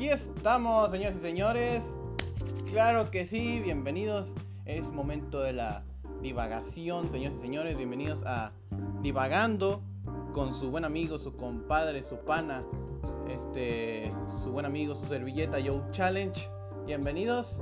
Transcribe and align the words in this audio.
Aquí 0.00 0.08
estamos, 0.08 0.90
señores 0.90 1.18
y 1.18 1.20
señores. 1.20 1.94
Claro 2.70 3.10
que 3.10 3.26
sí, 3.26 3.60
bienvenidos. 3.60 4.32
Es 4.64 4.88
momento 4.88 5.40
de 5.40 5.52
la 5.52 5.84
divagación, 6.22 7.10
señores 7.10 7.36
y 7.36 7.42
señores. 7.42 7.76
Bienvenidos 7.76 8.24
a 8.24 8.50
Divagando 9.02 9.82
con 10.32 10.54
su 10.54 10.70
buen 10.70 10.86
amigo, 10.86 11.18
su 11.18 11.36
compadre, 11.36 12.02
su 12.02 12.16
pana, 12.16 12.64
este, 13.28 14.10
su 14.42 14.50
buen 14.50 14.64
amigo, 14.64 14.94
su 14.94 15.04
servilleta 15.04 15.58
Joe 15.62 15.82
Challenge. 15.90 16.48
Bienvenidos. 16.86 17.60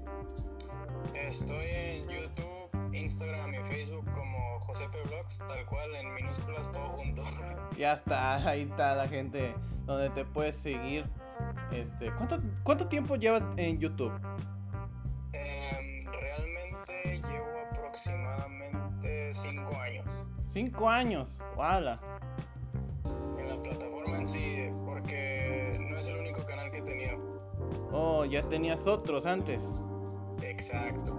Estoy 1.13 1.65
en 1.67 2.03
YouTube, 2.03 2.93
Instagram 2.93 3.53
y 3.53 3.63
Facebook 3.63 4.05
como 4.13 4.59
Josepe 4.61 5.01
Vlogs, 5.03 5.43
tal 5.47 5.65
cual, 5.67 5.95
en 5.95 6.13
minúsculas, 6.15 6.71
todo 6.71 6.87
junto. 6.87 7.21
Ya 7.77 7.93
está, 7.93 8.35
ahí 8.47 8.61
está 8.61 8.95
la 8.95 9.07
gente 9.07 9.53
donde 9.85 10.09
te 10.11 10.23
puedes 10.23 10.55
seguir 10.55 11.05
este, 11.71 12.11
¿cuánto, 12.15 12.39
¿Cuánto 12.63 12.87
tiempo 12.87 13.15
llevas 13.15 13.43
en 13.57 13.79
YouTube? 13.79 14.11
Em, 15.33 16.05
realmente 16.11 17.21
llevo 17.27 17.47
aproximadamente 17.71 19.33
5 19.33 19.75
años. 19.77 20.27
5 20.51 20.89
años, 20.89 21.39
¡Wala! 21.55 21.99
En 23.37 23.49
la 23.49 23.61
plataforma 23.61 24.17
en 24.17 24.25
sí, 24.25 24.69
porque 24.85 25.77
no 25.79 25.97
es 25.97 26.07
el 26.09 26.19
único 26.19 26.45
canal 26.45 26.69
que 26.69 26.81
tenido. 26.81 27.17
Oh, 27.91 28.25
ya 28.25 28.41
tenías 28.41 28.85
otros 28.87 29.25
antes. 29.25 29.61
Exacto. 30.41 31.17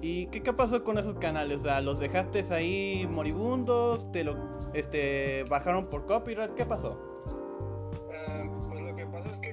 ¿Y 0.00 0.26
qué, 0.26 0.42
qué, 0.42 0.52
pasó 0.52 0.84
con 0.84 0.98
esos 0.98 1.14
canales? 1.16 1.60
O 1.60 1.62
sea, 1.64 1.80
¿los 1.80 1.98
dejaste 1.98 2.44
ahí 2.50 3.06
moribundos? 3.10 4.10
¿Te 4.12 4.24
lo 4.24 4.36
este, 4.74 5.44
bajaron 5.50 5.86
por 5.86 6.06
copyright? 6.06 6.54
¿Qué 6.54 6.66
pasó? 6.66 7.05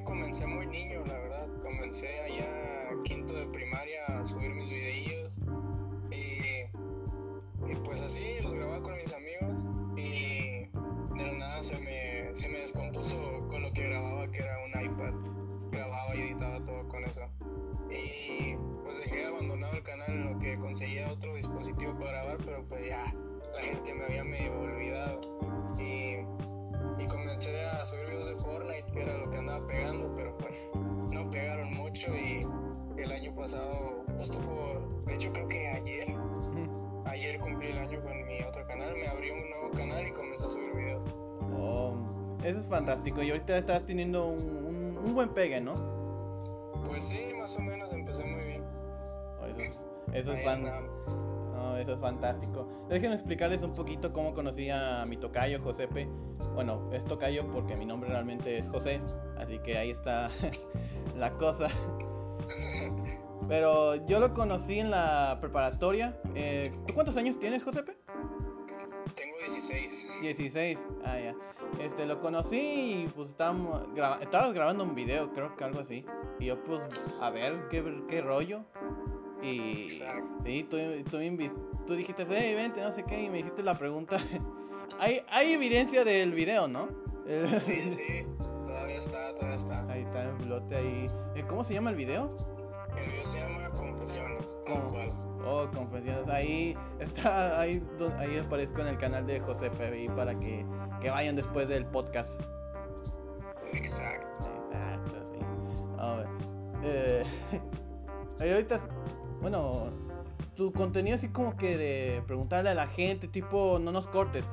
Comencé 0.03 0.47
muy 0.47 0.65
niño, 0.67 1.03
la 1.05 1.17
verdad. 1.17 1.47
Comencé 1.63 2.21
allá 2.21 2.73
quinto 3.03 3.33
de 3.33 3.45
primaria 3.47 4.05
a 4.07 4.23
subir 4.23 4.51
mis 4.51 4.69
videillos 4.69 5.45
y, 6.11 7.71
y 7.71 7.75
pues 7.83 8.01
así 8.01 8.39
los 8.41 8.55
grababa 8.55 8.81
con 8.81 8.95
mis 8.95 9.13
amigos 9.13 9.71
y 9.95 10.67
de 11.17 11.23
la 11.25 11.33
nada 11.33 11.63
se 11.63 11.77
me, 11.79 12.33
se 12.33 12.49
me 12.49 12.59
descompuso 12.59 13.47
con 13.47 13.61
lo 13.61 13.71
que 13.73 13.83
grababa, 13.83 14.27
que 14.31 14.39
era 14.39 14.57
un 14.65 14.71
iPad. 14.71 15.13
Grababa 15.71 16.15
y 16.15 16.21
editaba 16.21 16.63
todo 16.63 16.87
con 16.87 17.03
eso. 17.05 17.27
Y 17.89 18.55
pues 18.83 18.97
dejé 18.97 19.25
abandonado 19.25 19.73
el 19.73 19.83
canal 19.83 20.09
en 20.09 20.33
lo 20.33 20.39
que 20.39 20.57
conseguía 20.57 21.11
otro 21.11 21.35
dispositivo 21.35 21.97
para 21.97 22.11
grabar, 22.11 22.37
pero 22.45 22.67
pues 22.67 22.87
ya 22.87 23.13
la 23.53 23.61
gente 23.61 23.93
me 23.93 24.05
había 24.05 24.23
medio 24.23 24.59
olvidado. 24.59 25.19
Comencé 27.33 27.65
a 27.65 27.83
subir 27.83 28.05
videos 28.05 28.27
de 28.27 28.35
Fortnite, 28.35 28.91
que 28.93 29.01
era 29.01 29.17
lo 29.17 29.27
que 29.27 29.37
andaba 29.37 29.65
pegando, 29.65 30.13
pero 30.13 30.37
pues 30.37 30.69
no 31.09 31.27
pegaron 31.31 31.73
mucho 31.73 32.13
y 32.15 32.45
el 33.01 33.11
año 33.11 33.33
pasado, 33.33 34.05
justo 34.15 34.39
por, 34.41 35.05
de 35.05 35.15
hecho 35.15 35.33
creo 35.33 35.47
que 35.47 35.67
ayer, 35.67 36.15
ayer 37.05 37.39
cumplí 37.39 37.69
el 37.69 37.79
año 37.79 38.03
con 38.03 38.23
mi 38.27 38.39
otro 38.43 38.63
canal, 38.67 38.93
me 38.93 39.07
abrí 39.07 39.31
un 39.31 39.49
nuevo 39.49 39.71
canal 39.71 40.07
y 40.07 40.11
comencé 40.11 40.45
a 40.45 40.49
subir 40.49 40.75
videos. 40.75 41.07
Oh, 41.57 41.95
eso 42.43 42.59
es 42.59 42.67
fantástico 42.67 43.23
y 43.23 43.31
ahorita 43.31 43.57
estás 43.57 43.83
teniendo 43.87 44.27
un, 44.27 44.99
un, 45.03 45.15
buen 45.15 45.29
pegue, 45.29 45.59
¿no? 45.59 45.73
Pues 46.85 47.03
sí, 47.03 47.31
más 47.35 47.57
o 47.57 47.61
menos 47.61 47.93
empecé 47.93 48.25
muy 48.25 48.45
bien. 48.45 48.63
Oh, 49.41 49.47
eso, 49.47 49.71
eso 50.13 50.33
es 50.33 50.43
fantástico 50.43 51.32
eso 51.77 51.93
es 51.93 51.99
fantástico. 51.99 52.67
Déjenme 52.89 53.15
explicarles 53.15 53.61
un 53.61 53.73
poquito 53.73 54.11
cómo 54.11 54.33
conocí 54.33 54.69
a 54.69 55.03
mi 55.07 55.17
tocayo 55.17 55.61
Josepe. 55.61 56.07
Bueno, 56.53 56.89
es 56.91 57.03
tocayo 57.05 57.49
porque 57.51 57.75
mi 57.77 57.85
nombre 57.85 58.09
realmente 58.09 58.57
es 58.57 58.67
José, 58.67 58.99
así 59.37 59.59
que 59.59 59.77
ahí 59.77 59.91
está 59.91 60.29
la 61.17 61.31
cosa. 61.37 61.69
Pero 63.47 63.95
yo 64.07 64.19
lo 64.19 64.31
conocí 64.31 64.79
en 64.79 64.91
la 64.91 65.37
preparatoria. 65.41 66.17
Eh, 66.35 66.71
¿Tú 66.87 66.93
cuántos 66.93 67.17
años 67.17 67.37
tienes, 67.39 67.63
Josepe? 67.63 67.97
Tengo 69.15 69.37
16. 69.37 70.19
16, 70.21 70.79
ah, 71.05 71.19
ya. 71.19 71.35
Este, 71.79 72.05
lo 72.05 72.19
conocí 72.19 72.57
y 72.57 73.11
pues 73.15 73.31
estábamos 73.31 73.83
estabas 74.21 74.53
grabando 74.53 74.83
un 74.83 74.95
video, 74.95 75.33
creo 75.33 75.55
que 75.55 75.63
algo 75.63 75.79
así. 75.79 76.05
Y 76.39 76.45
yo 76.45 76.63
pues, 76.63 77.21
a 77.23 77.29
ver 77.31 77.67
qué, 77.69 77.83
qué 78.07 78.21
rollo. 78.21 78.63
Y, 79.43 79.87
y 80.45 80.63
tú, 80.63 80.77
tú, 81.09 81.17
tú, 81.85 81.93
dijiste, 81.95 82.25
hey, 82.29 82.55
vente, 82.55 82.81
no 82.81 82.91
sé 82.91 83.03
qué, 83.03 83.23
y 83.23 83.29
me 83.29 83.39
hiciste 83.39 83.61
la 83.61 83.77
pregunta. 83.77 84.17
hay, 84.99 85.21
hay 85.29 85.53
evidencia 85.53 86.05
del 86.05 86.33
video, 86.33 86.67
¿no? 86.67 86.87
sí, 87.59 87.81
sí, 87.89 88.25
todavía 88.65 88.97
está, 88.97 89.33
todavía 89.33 89.55
está. 89.55 89.85
Ahí 89.89 90.01
está 90.01 90.23
el 90.23 90.35
pilote 90.37 90.75
ahí. 90.75 91.07
Eh, 91.35 91.43
¿Cómo 91.47 91.63
se 91.63 91.73
llama 91.73 91.89
el 91.89 91.95
video? 91.95 92.29
El 92.97 93.09
video 93.09 93.25
se 93.25 93.39
llama 93.39 93.67
Confesiones, 93.69 94.61
tal 94.65 94.89
cual. 94.89 95.09
Oh, 95.45 95.67
Confesiones. 95.73 96.27
Ahí 96.27 96.77
está, 96.99 97.59
ahí, 97.59 97.83
ahí 98.17 98.37
aparezco 98.37 98.81
en 98.81 98.87
el 98.87 98.97
canal 98.97 99.25
de 99.25 99.39
José 99.41 99.69
PBI 99.71 100.09
para 100.09 100.33
que, 100.33 100.65
que 101.01 101.09
vayan 101.09 101.35
después 101.35 101.67
del 101.67 101.85
podcast. 101.85 102.39
Exacto. 103.73 104.49
Exacto, 104.71 105.15
sí. 105.33 105.39
A 105.97 106.15
ver. 106.15 106.27
Eh, 106.83 107.23
ahorita 108.39 108.79
bueno, 109.43 109.91
tu 110.55 110.71
contenido 110.71 111.17
así 111.17 111.27
como 111.27 111.57
que 111.57 111.77
de 111.77 112.23
preguntarle 112.25 112.69
a 112.69 112.73
la 112.73 112.87
gente, 112.87 113.27
tipo, 113.27 113.77
no 113.77 113.91
nos 113.91 114.07
cortes. 114.07 114.45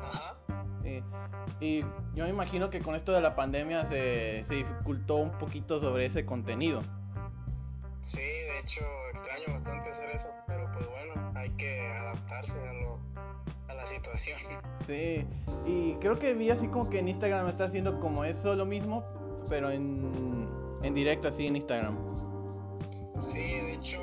Ajá. 0.00 0.36
y 1.60 1.82
yo 2.14 2.24
me 2.24 2.30
imagino 2.30 2.70
que 2.70 2.80
con 2.80 2.94
esto 2.94 3.12
de 3.12 3.20
la 3.20 3.36
pandemia 3.36 3.84
se, 3.84 4.44
se 4.48 4.54
dificultó 4.54 5.16
un 5.16 5.32
poquito 5.38 5.80
sobre 5.80 6.06
ese 6.06 6.24
contenido. 6.24 6.82
Sí, 8.00 8.22
de 8.22 8.58
hecho 8.58 8.80
extraño 9.10 9.44
bastante 9.48 9.90
hacer 9.90 10.10
eso, 10.10 10.30
pero 10.46 10.70
pues 10.72 10.86
bueno, 10.88 11.32
hay 11.36 11.50
que 11.50 11.86
adaptarse 11.86 12.58
a, 12.66 12.72
lo, 12.72 12.98
a 13.68 13.74
la 13.74 13.84
situación. 13.84 14.38
Sí, 14.86 15.26
y 15.66 15.94
creo 16.00 16.18
que 16.18 16.32
vi 16.32 16.50
así 16.50 16.68
como 16.68 16.88
que 16.88 17.00
en 17.00 17.08
Instagram 17.08 17.48
está 17.48 17.64
haciendo 17.64 18.00
como 18.00 18.24
eso 18.24 18.56
lo 18.56 18.64
mismo, 18.64 19.04
pero 19.50 19.70
en, 19.70 20.48
en 20.82 20.94
directo 20.94 21.28
así 21.28 21.46
en 21.46 21.56
Instagram. 21.56 21.98
Sí, 23.16 23.60
de 23.60 23.74
hecho, 23.74 24.00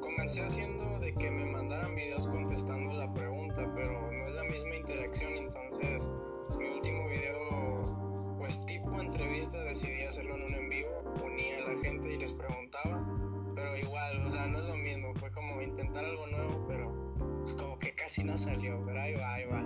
comencé 0.00 0.42
haciendo 0.42 0.98
de 1.00 1.12
que 1.12 1.30
me 1.30 1.44
mandaran 1.44 1.94
videos 1.94 2.26
contestando 2.26 2.94
la 2.94 3.12
pregunta, 3.12 3.70
pero 3.74 4.10
no 4.10 4.26
es 4.26 4.32
la 4.32 4.42
misma 4.44 4.76
interacción, 4.76 5.32
entonces 5.36 6.14
mi 6.58 6.66
último 6.66 7.06
video, 7.08 8.36
pues 8.38 8.64
tipo 8.64 8.98
entrevista, 8.98 9.62
decidí 9.64 10.02
hacerlo 10.04 10.36
en 10.36 10.44
un 10.44 10.54
en 10.54 10.68
vivo, 10.70 10.88
unía 11.22 11.58
a 11.58 11.70
la 11.70 11.78
gente 11.78 12.14
y 12.14 12.18
les 12.18 12.32
preguntaba, 12.32 13.06
pero 13.54 13.76
igual, 13.76 14.24
o 14.24 14.30
sea, 14.30 14.46
no 14.46 14.60
es 14.60 14.68
lo 14.68 14.76
mismo, 14.76 15.14
fue 15.16 15.30
como 15.32 15.60
intentar 15.60 16.02
algo 16.02 16.26
nuevo, 16.28 16.64
pero 16.66 17.36
pues 17.40 17.54
como 17.54 17.78
que 17.78 17.94
casi 17.94 18.24
no 18.24 18.34
salió, 18.38 18.82
pero 18.86 18.98
ahí 18.98 19.14
va, 19.14 19.34
ahí 19.34 19.44
va. 19.44 19.62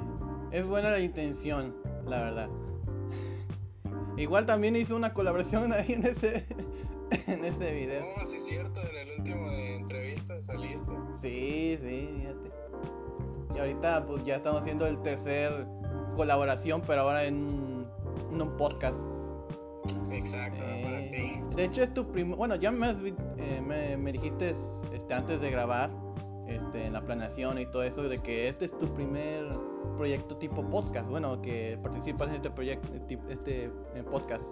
es 0.51 0.67
buena 0.67 0.91
la 0.91 0.99
intención, 0.99 1.77
la 2.05 2.25
verdad. 2.25 2.51
Igual 4.17 4.45
también 4.45 4.75
hizo 4.75 4.97
una 4.97 5.15
colaboración 5.15 5.73
ahí 5.73 5.93
en 5.93 6.05
ese, 6.05 6.45
en 7.27 7.45
ese 7.45 7.73
video. 7.73 8.07
Oh, 8.21 8.27
sí, 8.27 8.37
es 8.37 8.47
cierto, 8.47 8.81
en 8.83 8.97
el 9.09 9.19
último 9.19 9.51
de 9.51 9.77
entrevistas 9.77 10.47
saliste. 10.47 10.93
Sí, 11.23 11.79
sí, 11.83 12.09
fíjate. 12.17 12.51
Y 13.55 13.59
ahorita 13.59 14.07
pues 14.07 14.25
ya 14.25 14.37
estamos 14.37 14.61
haciendo 14.61 14.87
el 14.87 15.01
tercer 15.03 15.67
colaboración, 16.17 16.83
pero 16.87 17.03
ahora 17.03 17.25
en 17.25 17.43
un, 17.45 17.87
en 18.33 18.43
un 18.43 18.57
podcast. 18.57 18.99
Exacto, 20.13 20.63
para 20.63 21.01
Eh, 21.01 21.09
ti. 21.11 21.57
de 21.57 21.65
hecho 21.65 21.83
es 21.83 21.95
tu 21.95 22.11
primer, 22.13 22.37
bueno 22.37 22.55
ya 22.55 22.71
me, 22.71 22.87
has 22.87 22.99
eh, 23.01 23.61
me, 23.67 23.97
me 23.97 24.13
dijiste 24.13 24.55
este, 24.93 25.15
antes 25.15 25.41
de 25.41 25.51
grabar, 25.51 25.91
este, 26.47 26.87
en 26.87 26.93
la 26.93 27.01
planeación 27.05 27.59
y 27.59 27.67
todo 27.67 27.83
eso, 27.83 28.03
de 28.03 28.19
que 28.19 28.49
este 28.49 28.67
es 28.67 28.79
tu 28.79 28.93
primer 28.95 29.47
proyecto 29.97 30.37
tipo 30.37 30.63
podcast, 30.69 31.09
bueno, 31.09 31.41
que 31.43 31.79
participas 31.83 32.29
en 32.29 32.35
este 32.37 32.51
proyecto, 32.51 32.89
este 33.29 33.71
podcast. 34.11 34.45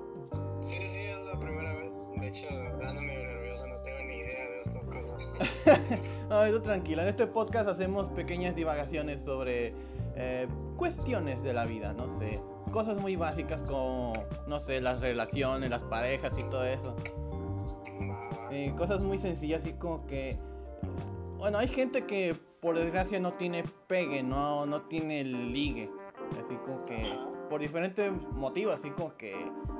Sí, 0.60 0.78
sí, 0.86 1.00
es 1.00 1.18
la 1.24 1.38
primera 1.38 1.72
vez. 1.74 2.02
De 2.16 2.28
hecho, 2.28 2.48
ando 2.86 3.00
medio 3.00 3.26
nervioso, 3.26 3.66
no 3.68 3.76
tengo 3.82 3.98
ni 4.08 4.16
idea 4.16 4.50
de 4.50 4.56
estas 4.56 4.86
cosas. 4.86 5.34
Ay, 6.30 6.52
tú 6.52 6.60
tranquila, 6.60 7.02
en 7.02 7.08
este 7.08 7.26
podcast 7.26 7.68
hacemos 7.68 8.08
pequeñas 8.10 8.54
divagaciones 8.54 9.22
sobre 9.22 9.72
eh, 10.16 10.48
cuestiones 10.76 11.42
de 11.42 11.52
la 11.52 11.64
vida, 11.64 11.92
no 11.92 12.18
sé, 12.18 12.40
cosas 12.72 13.00
muy 13.00 13.16
básicas 13.16 13.62
como, 13.62 14.12
no 14.46 14.60
sé, 14.60 14.80
las 14.80 15.00
relaciones, 15.00 15.70
las 15.70 15.82
parejas 15.84 16.32
y 16.38 16.50
todo 16.50 16.64
eso. 16.64 16.96
Eh, 18.50 18.72
cosas 18.76 19.02
muy 19.02 19.18
sencillas, 19.18 19.62
así 19.62 19.72
como 19.74 20.06
que. 20.06 20.38
Bueno, 21.38 21.58
hay 21.58 21.68
gente 21.68 22.04
que 22.06 22.34
por 22.60 22.76
desgracia 22.76 23.20
no 23.20 23.34
tiene 23.34 23.64
pegue, 23.86 24.22
no, 24.22 24.66
no 24.66 24.82
tiene 24.82 25.24
ligue. 25.24 25.90
Así 26.32 26.56
como 26.64 26.78
que. 26.78 27.37
Por 27.48 27.60
diferentes 27.60 28.12
motivos, 28.32 28.74
así 28.74 28.90
como 28.90 29.16
que. 29.16 29.34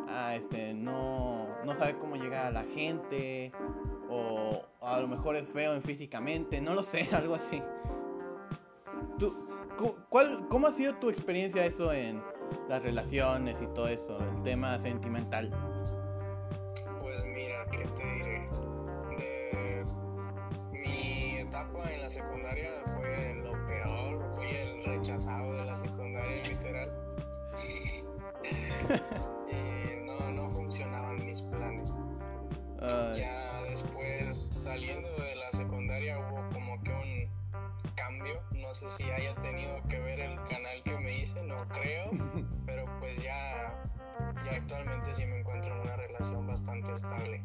Ah, 0.09 0.35
este, 0.35 0.73
no, 0.73 1.47
no 1.65 1.77
sabe 1.77 1.97
cómo 1.99 2.17
llegar 2.17 2.47
a 2.47 2.51
la 2.51 2.65
gente. 2.65 3.53
O 4.11 4.63
a 4.81 5.01
lo 5.01 5.07
mejor 5.09 5.37
es 5.37 5.47
feo 5.49 5.75
en 5.75 5.83
físicamente, 5.83 6.61
no 6.63 6.75
lo 6.75 6.83
sé, 6.83 7.07
algo 7.15 7.35
así. 7.35 7.63
¿Tú, 9.19 9.35
cu- 9.77 9.97
cuál, 10.09 10.47
¿Cómo 10.49 10.67
ha 10.67 10.73
sido 10.73 10.95
tu 10.95 11.11
experiencia 11.11 11.65
eso 11.67 11.93
en 11.93 12.23
las 12.69 12.83
relaciones 12.83 13.61
y 13.61 13.67
todo 13.75 13.89
eso, 13.89 14.19
el 14.19 14.43
tema 14.43 14.79
sentimental? 14.79 15.51
Pues 17.01 17.25
mira, 17.27 17.67
¿qué 17.71 17.85
te 17.95 18.05
diré? 18.15 18.47
De 19.19 19.85
mi 20.73 21.39
etapa 21.41 21.93
en 21.93 22.01
la 22.01 22.09
secundaria 22.09 22.71
fue 22.87 23.35
lo 23.43 23.53
peor, 23.67 24.31
fui 24.33 24.47
el 24.47 24.83
rechazado 24.85 25.58
y 28.89 30.05
no, 30.07 30.31
no 30.33 30.49
funcionaban 30.49 31.25
mis 31.25 31.43
planes. 31.43 32.13
Ay. 32.81 33.21
Ya 33.21 33.63
después 33.69 34.53
saliendo 34.55 35.09
de 35.17 35.37
la 35.37 35.51
secundaria 35.51 36.19
hubo 36.19 36.49
como 36.53 36.83
que 36.83 36.93
un 36.93 37.95
cambio. 37.95 38.41
No 38.53 38.73
sé 38.73 38.87
si 38.89 39.11
haya 39.11 39.35
tenido 39.37 39.75
que 39.89 39.99
ver 39.99 40.21
el 40.21 40.37
canal 40.45 40.83
que 40.85 40.99
me 40.99 41.19
hice, 41.19 41.43
no 41.45 41.57
creo. 41.69 42.11
Pero 42.67 42.85
pues 43.01 43.23
ya, 43.23 43.75
ya 44.45 44.53
actualmente 44.53 45.13
sí 45.13 45.27
me 45.27 45.41
encuentro 45.41 45.75
en 45.75 45.81
una 45.81 45.97
relación 45.97 46.47
bastante 46.47 46.93
estable. 46.93 47.43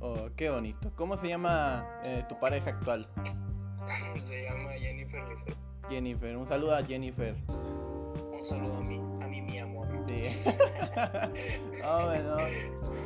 Oh, 0.00 0.28
qué 0.36 0.50
bonito. 0.50 0.90
¿Cómo 0.96 1.16
se 1.16 1.28
llama 1.28 1.86
eh, 2.04 2.24
tu 2.28 2.38
pareja 2.38 2.70
actual? 2.70 3.06
Se 4.20 4.44
llama 4.44 4.72
Jennifer 4.72 5.28
Lisset. 5.28 5.56
Jennifer. 5.88 6.36
Un 6.36 6.46
saludo 6.46 6.76
a 6.76 6.84
Jennifer. 6.84 7.34
Un 8.32 8.44
saludo 8.44 8.78
a 8.78 8.80
mí, 8.82 9.00
a 9.20 9.26
mi 9.26 9.58
amor. 9.58 9.71
Oh, 11.86 12.06
bueno. 12.06 12.36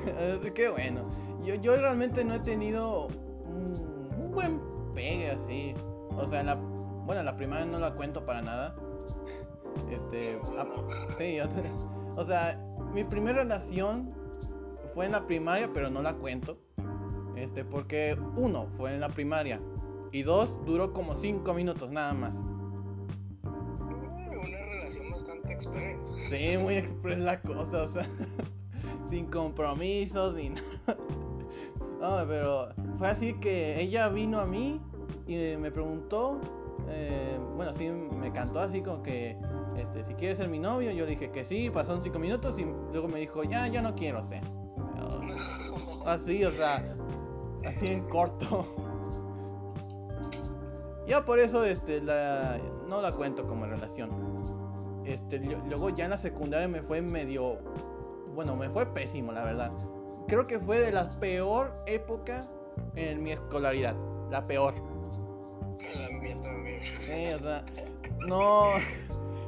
Eh, 0.06 0.52
qué 0.54 0.68
bueno. 0.68 1.02
Yo, 1.44 1.54
yo 1.54 1.76
realmente 1.76 2.24
no 2.24 2.34
he 2.34 2.40
tenido 2.40 3.08
un, 3.46 4.32
buen 4.32 4.60
pegue 4.94 5.30
así. 5.30 5.74
O 6.16 6.26
sea, 6.26 6.54
bueno, 6.54 7.22
la 7.22 7.36
primaria 7.36 7.66
no 7.66 7.78
la 7.78 7.94
cuento 7.94 8.24
para 8.24 8.42
nada. 8.42 8.74
Este. 9.90 10.38
Sí, 11.18 11.38
o 11.40 12.20
o 12.20 12.26
sea, 12.26 12.58
mi 12.92 13.04
primera 13.04 13.42
relación 13.42 14.12
fue 14.94 15.06
en 15.06 15.12
la 15.12 15.26
primaria, 15.26 15.68
pero 15.72 15.90
no 15.90 16.02
la 16.02 16.14
cuento. 16.14 16.58
Este, 17.36 17.64
porque 17.64 18.18
uno, 18.36 18.68
fue 18.76 18.94
en 18.94 19.00
la 19.00 19.10
primaria. 19.10 19.60
Y 20.12 20.22
dos, 20.22 20.58
duró 20.64 20.92
como 20.92 21.14
cinco 21.14 21.52
minutos 21.52 21.90
nada 21.90 22.14
más. 22.14 22.34
Relación 24.86 25.10
bastante 25.10 25.52
express. 25.52 26.04
Sí, 26.04 26.56
muy 26.58 26.76
express 26.76 27.18
la 27.18 27.40
cosa, 27.40 27.82
o 27.82 27.88
sea, 27.88 28.08
sin 29.10 29.26
compromisos 29.26 30.34
ni 30.34 30.50
nada. 30.50 30.96
No, 32.00 32.24
pero 32.28 32.68
fue 32.96 33.08
así 33.08 33.34
que 33.40 33.80
ella 33.80 34.08
vino 34.08 34.38
a 34.38 34.46
mí 34.46 34.80
y 35.26 35.56
me 35.56 35.72
preguntó, 35.72 36.40
eh, 36.88 37.36
bueno, 37.56 37.74
sí, 37.74 37.88
me 37.88 38.32
cantó 38.32 38.60
así 38.60 38.80
como 38.80 39.02
que, 39.02 39.36
este, 39.76 40.04
si 40.06 40.14
quieres 40.14 40.38
ser 40.38 40.48
mi 40.48 40.60
novio, 40.60 40.92
yo 40.92 41.04
dije 41.04 41.32
que 41.32 41.44
sí, 41.44 41.68
pasaron 41.68 42.00
cinco 42.04 42.20
minutos 42.20 42.56
y 42.56 42.64
luego 42.92 43.08
me 43.08 43.18
dijo, 43.18 43.42
ya, 43.42 43.66
ya 43.66 43.82
no 43.82 43.96
quiero 43.96 44.22
ser. 44.22 44.42
Así, 46.06 46.44
o 46.44 46.52
sea, 46.52 46.96
así 47.64 47.86
en 47.88 48.08
corto. 48.08 48.64
Ya 51.08 51.24
por 51.24 51.40
eso 51.40 51.64
este 51.64 52.00
la 52.00 52.60
no 52.88 53.02
la 53.02 53.10
cuento 53.12 53.46
como 53.46 53.66
relación. 53.66 54.35
Este 55.06 55.38
luego 55.38 55.90
ya 55.90 56.04
en 56.04 56.10
la 56.10 56.18
secundaria 56.18 56.66
me 56.66 56.82
fue 56.82 57.00
medio 57.00 57.58
bueno, 58.36 58.54
me 58.54 58.68
fue 58.68 58.84
pésimo, 58.86 59.32
la 59.32 59.44
verdad. 59.44 59.72
Creo 60.28 60.46
que 60.46 60.60
fue 60.60 60.78
de 60.78 60.92
la 60.92 61.08
peor 61.18 61.74
época 61.86 62.46
en 62.94 63.22
mi 63.22 63.32
escolaridad, 63.32 63.96
la 64.30 64.46
peor. 64.46 64.74
La 65.98 66.10
mía 66.10 66.36
también. 66.42 66.84
Sí, 66.84 67.26
o 67.34 67.38
sea, 67.38 67.64
no, 68.26 68.66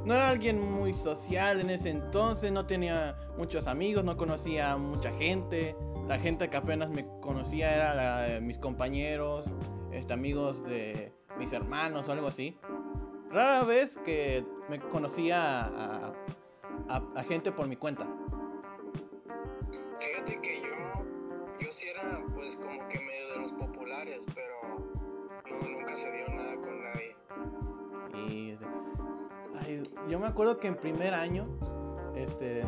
no 0.06 0.14
era 0.14 0.30
alguien 0.30 0.58
muy 0.58 0.94
social 0.94 1.60
en 1.60 1.68
ese 1.68 1.90
entonces, 1.90 2.50
no 2.50 2.66
tenía 2.66 3.14
muchos 3.36 3.66
amigos, 3.66 4.04
no 4.04 4.16
conocía 4.16 4.72
a 4.72 4.78
mucha 4.78 5.12
gente. 5.12 5.76
La 6.06 6.18
gente 6.18 6.48
que 6.48 6.56
apenas 6.56 6.88
me 6.88 7.06
conocía 7.20 7.74
era 7.74 7.94
la 7.94 8.20
de 8.22 8.40
mis 8.40 8.58
compañeros, 8.58 9.44
este, 9.92 10.14
amigos 10.14 10.64
de 10.64 11.12
mis 11.38 11.52
hermanos 11.52 12.08
o 12.08 12.12
algo 12.12 12.28
así. 12.28 12.58
Rara 13.30 13.64
vez 13.64 13.98
que 14.06 14.42
me 14.68 14.78
conocía 14.78 15.62
a, 15.64 16.12
a- 16.88 17.02
a 17.16 17.22
gente 17.24 17.52
por 17.52 17.66
mi 17.66 17.76
cuenta. 17.76 18.06
Fíjate 19.98 20.40
que 20.40 20.60
yo, 20.60 21.04
yo 21.60 21.70
sí 21.70 21.88
era 21.88 22.22
pues 22.34 22.56
como 22.56 22.86
que 22.88 22.98
medio 23.00 23.32
de 23.32 23.38
los 23.40 23.52
populares, 23.52 24.26
pero 24.34 24.54
no, 25.50 25.68
nunca 25.68 25.96
se 25.96 26.12
dio 26.12 26.28
nada 26.34 26.54
con 26.56 26.82
nadie. 26.82 27.16
Y 28.28 28.58
ay, 29.60 29.82
yo 30.08 30.18
me 30.20 30.26
acuerdo 30.28 30.58
que 30.58 30.68
en 30.68 30.76
primer 30.76 31.14
año, 31.14 31.46
este, 32.14 32.62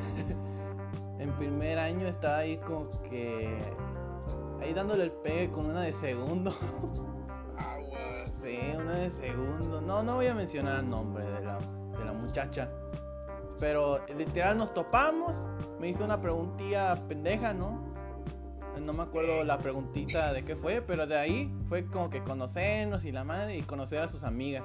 en 1.19 1.33
primer 1.38 1.78
año 1.78 2.07
estaba 2.07 2.38
ahí 2.38 2.57
como 2.59 2.88
que 3.02 3.59
ahí 4.61 4.75
dándole 4.75 5.04
el 5.04 5.12
pegue 5.12 5.50
con 5.50 5.66
una 5.66 5.83
de 5.83 5.92
segundo. 5.95 6.50
Aguas. 7.57 8.30
Sí, 8.35 8.59
una 8.75 8.95
de 8.97 9.11
segundo. 9.12 9.80
No, 9.80 10.02
no 10.02 10.16
voy 10.16 10.26
a 10.26 10.35
mencionar 10.35 10.80
el 10.80 10.88
nombre 10.88 11.25
de 11.25 11.40
la, 11.42 11.59
de 12.00 12.04
la 12.07 12.12
muchacha. 12.12 12.69
Pero 13.59 14.04
literal 14.16 14.59
nos 14.59 14.75
topamos. 14.75 15.35
Me 15.78 15.88
hizo 15.88 16.04
una 16.04 16.21
preguntilla 16.21 16.97
pendeja, 17.09 17.52
¿no? 17.52 17.88
No 18.85 18.92
me 18.92 19.02
acuerdo 19.02 19.45
la 19.45 19.59
preguntita 19.59 20.33
de 20.33 20.45
qué 20.45 20.57
fue, 20.57 20.80
pero 20.80 21.07
de 21.07 21.19
ahí 21.19 21.52
fue 21.69 21.85
como 21.87 22.09
que 22.09 22.23
conocernos 22.23 23.04
y 23.04 23.12
la 23.12 23.25
madre 23.25 23.57
y 23.57 23.62
conocer 23.62 24.00
a 24.02 24.09
sus 24.09 24.25
amigas. 24.25 24.64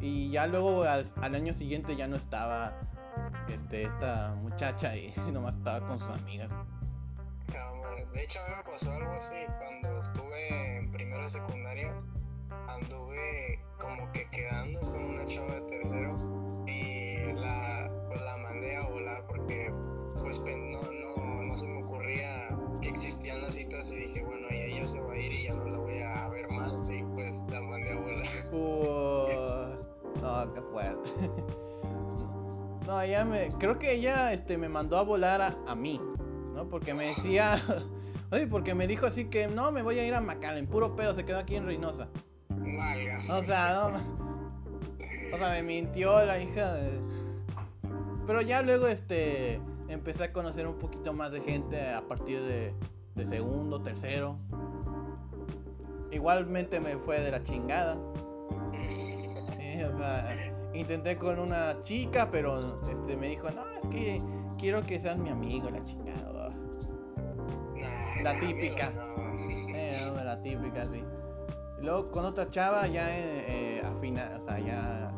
Y 0.00 0.30
ya 0.30 0.46
luego 0.46 0.82
al, 0.82 1.06
al 1.20 1.34
año 1.34 1.54
siguiente 1.54 1.94
ya 1.94 2.08
no 2.08 2.16
estaba 2.16 2.76
este, 3.48 3.84
esta 3.84 4.34
muchacha 4.36 4.96
y 4.96 5.12
nomás 5.32 5.56
estaba 5.56 5.86
con 5.86 5.98
sus 5.98 6.08
amigas. 6.08 6.50
De 8.12 8.22
hecho, 8.22 8.40
a 8.40 8.48
mí 8.48 8.54
me 8.56 8.62
pasó 8.70 8.92
algo 8.92 9.12
así 9.12 9.36
cuando 9.58 9.98
estuve 9.98 10.76
en 10.78 10.90
primera 10.92 11.26
secundaria. 11.26 11.96
Anduve 12.68 13.58
como 13.78 14.10
que 14.12 14.28
quedando 14.28 14.80
con 14.80 15.01
chava 15.26 15.54
de 15.54 15.60
tercero 15.62 16.16
y 16.66 17.32
la, 17.34 17.90
pues 18.08 18.20
la 18.20 18.36
mandé 18.38 18.76
a 18.76 18.88
volar 18.88 19.26
porque 19.26 19.72
pues 20.18 20.42
no, 20.46 20.82
no, 20.82 21.42
no 21.42 21.56
se 21.56 21.66
me 21.66 21.82
ocurría 21.82 22.56
que 22.80 22.88
existían 22.88 23.42
las 23.42 23.54
citas 23.54 23.92
y 23.92 23.96
dije, 23.96 24.24
bueno, 24.24 24.46
ella 24.50 24.86
se 24.86 25.00
va 25.00 25.12
a 25.12 25.18
ir 25.18 25.32
y 25.32 25.44
ya 25.44 25.54
no 25.54 25.64
la 25.64 25.78
voy 25.78 26.00
a 26.02 26.28
ver 26.28 26.48
más 26.50 26.88
y 26.90 27.02
pues 27.14 27.46
la 27.50 27.60
mandé 27.60 27.92
a 27.92 27.96
volar. 27.96 28.26
Uh, 28.52 30.20
no, 30.20 30.54
qué 30.54 30.62
fuerte. 30.62 31.10
No, 32.86 33.00
ella 33.00 33.24
me. 33.24 33.48
Creo 33.60 33.78
que 33.78 33.92
ella 33.92 34.32
este, 34.32 34.58
me 34.58 34.68
mandó 34.68 34.98
a 34.98 35.02
volar 35.02 35.40
a, 35.40 35.56
a 35.68 35.74
mí, 35.76 36.00
¿no? 36.52 36.68
Porque 36.68 36.94
me 36.94 37.04
decía. 37.04 37.62
Oye, 38.32 38.46
porque 38.46 38.74
me 38.74 38.86
dijo 38.86 39.06
así 39.06 39.26
que 39.26 39.46
no, 39.46 39.70
me 39.70 39.82
voy 39.82 39.98
a 39.98 40.06
ir 40.06 40.14
a 40.14 40.20
McAllen, 40.20 40.66
puro 40.66 40.96
pedo, 40.96 41.14
se 41.14 41.24
quedó 41.24 41.38
aquí 41.38 41.54
en 41.54 41.66
Reynosa. 41.66 42.08
Valga. 42.48 43.18
O 43.30 43.42
sea, 43.42 43.74
no. 43.74 44.21
O 45.32 45.38
sea, 45.38 45.50
me 45.50 45.62
mintió 45.62 46.24
la 46.24 46.38
hija 46.38 46.74
de... 46.74 47.00
Pero 48.26 48.40
ya 48.42 48.62
luego, 48.62 48.86
este, 48.86 49.60
empecé 49.88 50.24
a 50.24 50.32
conocer 50.32 50.66
un 50.66 50.78
poquito 50.78 51.12
más 51.12 51.32
de 51.32 51.40
gente 51.40 51.88
a 51.90 52.02
partir 52.02 52.40
de, 52.42 52.74
de 53.14 53.26
segundo, 53.26 53.80
tercero. 53.82 54.38
Igualmente 56.10 56.80
me 56.80 56.96
fue 56.96 57.20
de 57.20 57.30
la 57.30 57.42
chingada. 57.42 57.96
Eh, 59.58 59.88
o 59.92 59.96
sea, 59.96 60.70
intenté 60.74 61.16
con 61.16 61.40
una 61.40 61.80
chica, 61.82 62.30
pero 62.30 62.76
este 62.88 63.16
me 63.16 63.28
dijo, 63.28 63.50
no, 63.50 63.64
es 63.78 63.86
que 63.86 64.22
quiero 64.58 64.82
que 64.82 65.00
seas 65.00 65.18
mi 65.18 65.30
amigo, 65.30 65.70
la 65.70 65.82
chingada. 65.82 66.50
La 68.22 68.38
típica. 68.38 68.92
Eh, 69.74 69.92
la 70.24 70.40
típica, 70.42 70.84
sí. 70.86 71.02
Luego 71.82 72.04
con 72.10 72.24
otra 72.24 72.48
chava 72.48 72.86
ya 72.86 73.10
eh, 73.10 73.44
eh, 73.78 73.82
a 73.84 73.92
fina- 74.00 74.32
o 74.36 74.40
sea, 74.40 74.58
ya, 74.60 75.12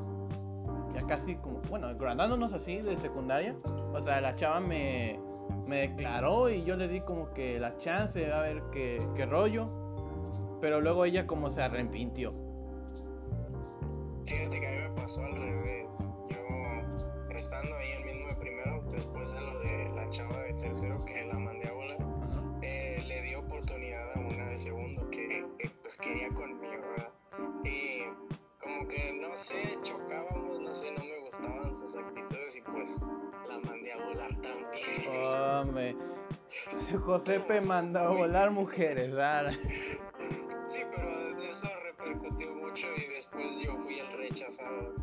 ya 0.94 1.06
casi 1.06 1.36
como, 1.36 1.60
bueno, 1.68 1.94
graduándonos 1.96 2.52
así 2.54 2.80
de 2.80 2.96
secundaria, 2.96 3.54
o 3.92 4.00
sea, 4.00 4.20
la 4.22 4.34
chava 4.34 4.60
me, 4.60 5.20
me 5.66 5.76
declaró 5.88 6.48
y 6.48 6.64
yo 6.64 6.76
le 6.76 6.88
di 6.88 7.00
como 7.02 7.32
que 7.34 7.60
la 7.60 7.76
chance 7.76 8.32
a 8.32 8.40
ver 8.40 8.62
qué, 8.72 9.06
qué 9.14 9.26
rollo, 9.26 9.68
pero 10.60 10.80
luego 10.80 11.04
ella 11.04 11.26
como 11.26 11.50
se 11.50 11.62
arrepintió. 11.62 12.32
Pues 32.74 33.04
la 33.48 33.60
mandé 33.60 33.92
a 33.92 34.04
volar 34.04 34.30
también. 34.36 34.68
Hombre, 35.60 35.96
Josepe 37.04 37.60
manda 37.62 38.06
a 38.06 38.10
volar 38.10 38.50
mujeres, 38.50 39.10
¿verdad? 39.10 39.52
Sí, 40.66 40.80
pero 40.94 41.38
eso 41.40 41.68
repercutió 41.84 42.54
mucho 42.54 42.88
y 42.96 43.12
después 43.12 43.62
yo 43.62 43.76
fui 43.76 43.98
el 43.98 44.12
rechazado. 44.14 44.94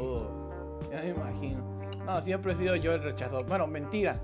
Oh, 0.00 0.80
ya 0.90 1.02
me 1.02 1.10
imagino. 1.10 1.78
No, 2.04 2.20
siempre 2.22 2.52
he 2.52 2.54
sido 2.56 2.76
yo 2.76 2.92
el 2.92 3.02
rechazado. 3.02 3.44
Bueno, 3.46 3.66
mentira. 3.66 4.20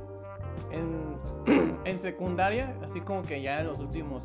En, 0.71 1.17
en 1.85 1.99
secundaria, 1.99 2.77
así 2.83 3.01
como 3.01 3.23
que 3.23 3.43
ya 3.43 3.61
en 3.61 3.67
los 3.67 3.79
últimos 3.79 4.25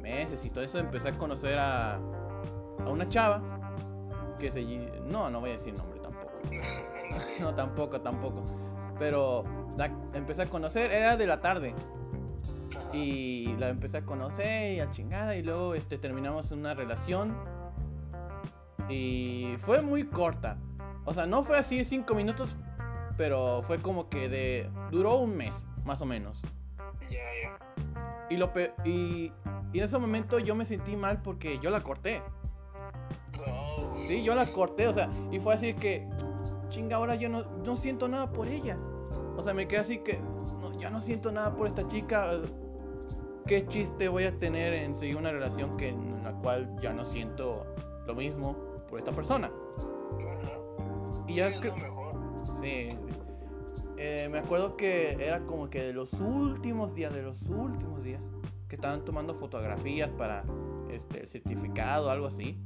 meses 0.00 0.40
y 0.44 0.50
todo 0.50 0.64
eso, 0.64 0.78
empecé 0.78 1.08
a 1.08 1.18
conocer 1.18 1.58
a, 1.58 1.96
a 1.96 2.88
una 2.88 3.08
chava 3.08 3.42
que 4.38 4.50
se... 4.50 4.62
No, 5.02 5.30
no 5.30 5.40
voy 5.40 5.50
a 5.50 5.52
decir 5.54 5.74
nombre. 5.74 5.93
No, 7.40 7.54
tampoco, 7.54 8.00
tampoco. 8.00 8.44
Pero 8.98 9.44
la 9.76 9.86
empecé 10.14 10.42
a 10.42 10.46
conocer, 10.46 10.90
era 10.92 11.16
de 11.16 11.26
la 11.26 11.40
tarde. 11.40 11.74
Y 12.92 13.54
la 13.58 13.68
empecé 13.68 13.98
a 13.98 14.02
conocer 14.04 14.74
y 14.74 14.80
a 14.80 14.90
chingada. 14.90 15.36
Y 15.36 15.42
luego 15.42 15.74
este, 15.74 15.98
terminamos 15.98 16.50
una 16.52 16.74
relación. 16.74 17.36
Y 18.88 19.56
fue 19.62 19.82
muy 19.82 20.04
corta. 20.04 20.58
O 21.04 21.14
sea, 21.14 21.26
no 21.26 21.44
fue 21.44 21.58
así 21.58 21.84
cinco 21.84 22.14
minutos. 22.14 22.54
Pero 23.16 23.62
fue 23.66 23.78
como 23.78 24.08
que 24.08 24.28
de. 24.28 24.70
Duró 24.90 25.16
un 25.16 25.36
mes, 25.36 25.54
más 25.84 26.00
o 26.00 26.06
menos. 26.06 26.40
Ya, 27.08 27.18
ya. 27.42 27.58
Y, 28.30 28.36
lo 28.36 28.52
pe- 28.52 28.74
y, 28.84 29.32
y 29.72 29.78
en 29.78 29.84
ese 29.84 29.98
momento 29.98 30.38
yo 30.38 30.54
me 30.54 30.64
sentí 30.64 30.96
mal 30.96 31.20
porque 31.22 31.58
yo 31.60 31.70
la 31.70 31.80
corté. 31.80 32.22
Oh, 33.46 33.94
Sí, 33.98 34.22
yo 34.22 34.34
la 34.34 34.46
corté, 34.46 34.88
o 34.88 34.94
sea, 34.94 35.08
y 35.30 35.38
fue 35.38 35.54
así 35.54 35.74
que, 35.74 36.06
chinga, 36.74 36.96
ahora 36.96 37.14
yo 37.14 37.28
no, 37.28 37.44
no 37.64 37.76
siento 37.76 38.08
nada 38.08 38.30
por 38.32 38.48
ella. 38.48 38.76
O 39.36 39.42
sea, 39.42 39.54
me 39.54 39.68
quedé 39.68 39.80
así 39.80 39.98
que, 39.98 40.18
no, 40.60 40.76
ya 40.78 40.90
no 40.90 41.00
siento 41.00 41.30
nada 41.30 41.54
por 41.54 41.68
esta 41.68 41.86
chica. 41.86 42.40
¿Qué 43.46 43.66
chiste 43.68 44.08
voy 44.08 44.24
a 44.24 44.36
tener 44.36 44.72
en 44.72 44.94
seguir 44.94 45.16
una 45.16 45.30
relación 45.30 45.76
que, 45.76 45.90
en 45.90 46.22
la 46.24 46.32
cual 46.32 46.74
ya 46.80 46.92
no 46.92 47.04
siento 47.04 47.64
lo 48.06 48.14
mismo 48.14 48.56
por 48.88 48.98
esta 48.98 49.12
persona? 49.12 49.50
Ajá. 50.26 50.58
Y 51.28 51.34
Sí, 51.34 51.38
ya 51.38 51.48
es 51.48 51.60
que, 51.60 51.68
lo 51.68 51.76
mejor. 51.76 52.14
sí, 52.60 52.98
eh, 53.96 54.28
me 54.30 54.38
acuerdo 54.38 54.76
que 54.76 55.12
era 55.12 55.40
como 55.44 55.70
que 55.70 55.82
de 55.82 55.92
los 55.92 56.12
últimos 56.14 56.94
días, 56.94 57.14
de 57.14 57.22
los 57.22 57.40
últimos 57.42 58.02
días, 58.02 58.20
que 58.68 58.74
estaban 58.76 59.04
tomando 59.04 59.34
fotografías 59.34 60.10
para 60.10 60.44
este, 60.90 61.20
el 61.20 61.28
certificado, 61.28 62.10
algo 62.10 62.26
así. 62.26 62.58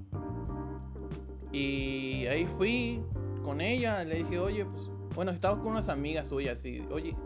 Y 1.52 2.26
ahí 2.26 2.46
fui 2.56 3.02
con 3.42 3.60
ella, 3.60 4.04
le 4.04 4.16
dije, 4.16 4.38
oye, 4.38 4.64
pues, 4.64 4.90
bueno, 5.14 5.30
estaba 5.30 5.58
con 5.58 5.72
unas 5.72 5.88
amigas 5.88 6.28
suyas 6.28 6.64
y, 6.64 6.80
oye, 6.90 7.16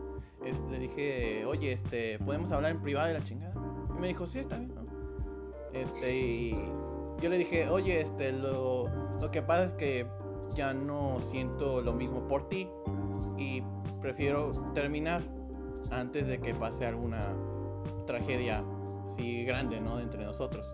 le 0.71 0.79
dije, 0.79 1.45
oye, 1.45 1.73
este, 1.73 2.19
¿podemos 2.19 2.51
hablar 2.51 2.73
en 2.73 2.83
privado 2.83 3.09
de 3.09 3.15
la 3.15 3.25
chingada? 3.25 3.55
Y 3.97 4.01
me 4.01 4.09
dijo, 4.09 4.27
sí, 4.27 4.41
está 4.41 4.57
bien, 4.59 4.75
¿no? 4.75 4.83
Este, 5.73 6.17
y 6.17 6.55
yo 7.21 7.31
le 7.31 7.39
dije, 7.39 7.69
oye, 7.69 8.01
este, 8.01 8.33
lo, 8.33 8.89
lo 9.21 9.31
que 9.31 9.43
pasa 9.43 9.65
es 9.65 9.73
que 9.75 10.07
ya 10.55 10.75
no 10.75 11.21
siento 11.21 11.81
lo 11.81 11.93
mismo 11.95 12.27
por 12.27 12.49
ti 12.49 12.69
y 13.39 13.63
prefiero 14.01 14.53
terminar 14.75 15.23
antes 15.91 16.27
de 16.27 16.41
que 16.41 16.55
pase 16.55 16.87
alguna 16.87 17.35
tragedia 18.07 18.65
así 19.07 19.45
grande, 19.45 19.81
¿no? 19.81 20.01
Entre 20.01 20.25
nosotros. 20.25 20.67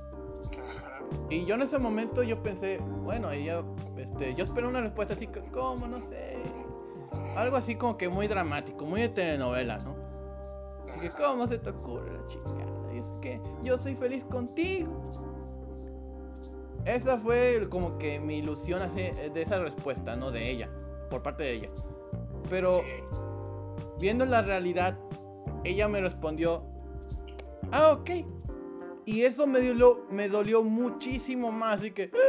Y 1.31 1.45
yo 1.45 1.55
en 1.55 1.62
ese 1.62 1.79
momento 1.79 2.23
yo 2.23 2.43
pensé, 2.43 2.79
bueno, 3.05 3.31
ella, 3.31 3.62
este, 3.97 4.35
yo 4.35 4.45
esperé 4.45 4.67
una 4.67 4.81
respuesta 4.81 5.15
así, 5.15 5.27
que, 5.27 5.41
¿cómo? 5.50 5.87
No 5.87 6.00
sé. 6.00 6.38
Algo 7.37 7.57
así 7.57 7.75
como 7.75 7.97
que 7.97 8.09
muy 8.09 8.29
dramático, 8.29 8.85
muy 8.85 9.03
de 9.03 9.09
telenovela, 9.11 9.79
¿no? 9.79 9.95
Así 10.88 11.00
que, 11.00 11.11
¿cómo 11.11 11.47
se 11.47 11.59
te 11.59 11.71
ocurre 11.71 12.12
la 12.12 12.27
chingada? 12.27 12.67
Y 12.95 12.99
es 12.99 13.05
que 13.21 13.41
yo 13.62 13.79
soy 13.79 13.95
feliz 13.95 14.25
contigo. 14.25 15.03
Esa 16.85 17.19
fue 17.19 17.67
como 17.71 17.99
que 17.99 18.19
mi 18.19 18.38
ilusión 18.38 18.81
así, 18.81 19.00
eh, 19.00 19.31
de 19.33 19.43
esa 19.43 19.59
respuesta, 19.59 20.17
¿no? 20.17 20.31
De 20.31 20.50
ella, 20.50 20.71
por 21.11 21.23
parte 21.23 21.43
de 21.43 21.53
ella. 21.53 21.69
Pero 22.49 22.71
viendo 23.99 24.25
la 24.25 24.43
realidad, 24.43 24.99
ella 25.65 25.88
me 25.88 26.00
respondió, 26.00 26.62
ah, 27.73 27.93
ok. 27.93 28.11
Y 29.09 29.23
eso 29.25 29.47
me 29.47 29.59
dolió, 29.62 30.05
me 30.11 30.29
dolió 30.29 30.62
muchísimo 30.62 31.50
más, 31.50 31.79
así 31.79 31.93
que... 31.93 32.11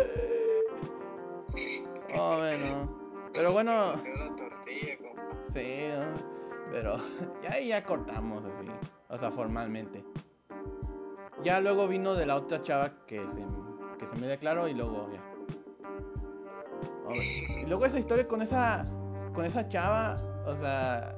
Oh, 2.18 2.38
bueno. 2.38 2.90
Pero 3.34 3.52
bueno, 3.52 3.94
dio 3.98 4.14
sí, 5.54 5.90
¿no? 5.92 6.06
pero 6.72 6.98
ya 7.44 7.52
ahí 7.52 7.68
ya 7.68 7.84
cortamos 7.84 8.44
así, 8.46 8.68
o 9.10 9.18
sea, 9.18 9.30
formalmente. 9.32 10.04
Ya 11.44 11.60
luego 11.60 11.88
vino 11.88 12.16
de 12.16 12.26
la 12.26 12.38
otra 12.38 12.62
chava 12.64 13.06
que 13.06 13.18
se, 13.20 14.00
que 14.00 14.08
se 14.12 14.22
me 14.22 14.28
declaró 14.28 14.68
y 14.68 14.74
luego 14.74 15.08
ya. 15.12 15.24
Oh, 17.06 17.14
y 17.60 17.66
luego 17.68 17.86
esa 17.86 18.00
historia 18.00 18.28
con 18.28 18.42
esa, 18.42 18.84
con 19.34 19.46
esa 19.46 19.68
chava, 19.68 20.16
o 20.48 20.56
sea, 20.56 21.14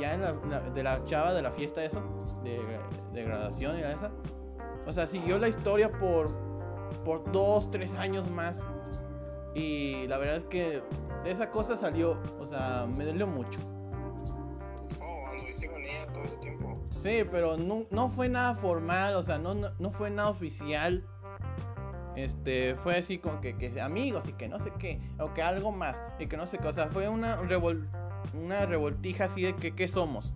ya 0.00 0.14
en 0.14 0.22
la, 0.22 0.32
la- 0.48 0.60
de 0.70 0.82
la 0.82 1.04
chava 1.04 1.32
de 1.34 1.42
la 1.42 1.52
fiesta 1.52 1.84
eso, 1.84 2.02
de, 2.42 2.58
de 3.12 3.22
graduación 3.24 3.76
y 3.78 3.82
esa. 3.82 4.10
O 4.86 4.92
sea, 4.92 5.06
siguió 5.06 5.38
la 5.38 5.48
historia 5.48 5.90
por, 5.90 6.34
por 7.04 7.30
dos, 7.32 7.70
tres 7.70 7.94
años 7.94 8.30
más. 8.30 8.58
Y 9.54 10.06
la 10.06 10.18
verdad 10.18 10.36
es 10.36 10.44
que 10.46 10.82
esa 11.24 11.50
cosa 11.50 11.76
salió, 11.76 12.18
o 12.38 12.46
sea, 12.46 12.84
me 12.96 13.04
dolió 13.04 13.26
mucho. 13.26 13.60
Oh, 15.02 15.26
anduviste 15.30 15.68
con 15.70 15.82
ella 15.82 16.06
todo 16.12 16.24
ese 16.24 16.38
tiempo. 16.38 16.78
Sí, 17.02 17.24
pero 17.30 17.56
no, 17.56 17.84
no 17.90 18.08
fue 18.08 18.28
nada 18.28 18.54
formal, 18.56 19.14
o 19.14 19.22
sea, 19.22 19.38
no, 19.38 19.54
no, 19.54 19.70
no 19.78 19.90
fue 19.90 20.10
nada 20.10 20.28
oficial. 20.30 21.04
Este, 22.16 22.74
fue 22.82 22.96
así 22.98 23.18
como 23.18 23.40
que, 23.40 23.56
que 23.56 23.80
amigos 23.80 24.26
y 24.26 24.32
que 24.32 24.48
no 24.48 24.58
sé 24.58 24.72
qué, 24.78 25.00
o 25.20 25.32
que 25.34 25.42
algo 25.42 25.70
más, 25.70 25.96
y 26.18 26.26
que 26.26 26.36
no 26.36 26.48
sé 26.48 26.58
qué, 26.58 26.66
o 26.66 26.72
sea, 26.72 26.88
fue 26.88 27.08
una, 27.08 27.40
revol- 27.42 27.88
una 28.34 28.66
revoltija 28.66 29.26
así 29.26 29.42
de 29.42 29.54
que, 29.54 29.76
¿qué 29.76 29.86
somos? 29.86 30.32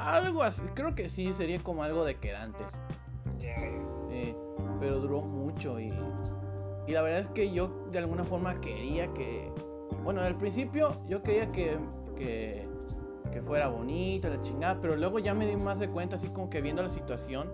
Algo 0.00 0.42
así, 0.42 0.62
creo 0.74 0.94
que 0.94 1.08
sí, 1.08 1.32
sería 1.34 1.58
como 1.60 1.82
algo 1.82 2.04
de 2.04 2.16
quedantes. 2.16 2.66
Ya. 3.38 3.56
eh, 4.10 4.34
pero 4.80 4.98
duró 4.98 5.22
mucho 5.22 5.78
y, 5.78 5.92
y 6.86 6.92
la 6.92 7.02
verdad 7.02 7.20
es 7.20 7.28
que 7.28 7.50
yo 7.50 7.68
de 7.90 7.98
alguna 7.98 8.24
forma 8.24 8.60
quería 8.60 9.12
que, 9.12 9.52
bueno, 10.02 10.20
al 10.22 10.36
principio 10.36 11.02
yo 11.06 11.22
quería 11.22 11.48
que, 11.48 11.78
que, 12.16 12.66
que 13.30 13.42
fuera 13.42 13.68
bonita, 13.68 14.28
la 14.28 14.40
chingada, 14.42 14.80
pero 14.80 14.96
luego 14.96 15.18
ya 15.18 15.34
me 15.34 15.46
di 15.46 15.56
más 15.56 15.78
de 15.78 15.88
cuenta, 15.88 16.16
así 16.16 16.28
como 16.28 16.50
que 16.50 16.60
viendo 16.60 16.82
la 16.82 16.88
situación, 16.88 17.52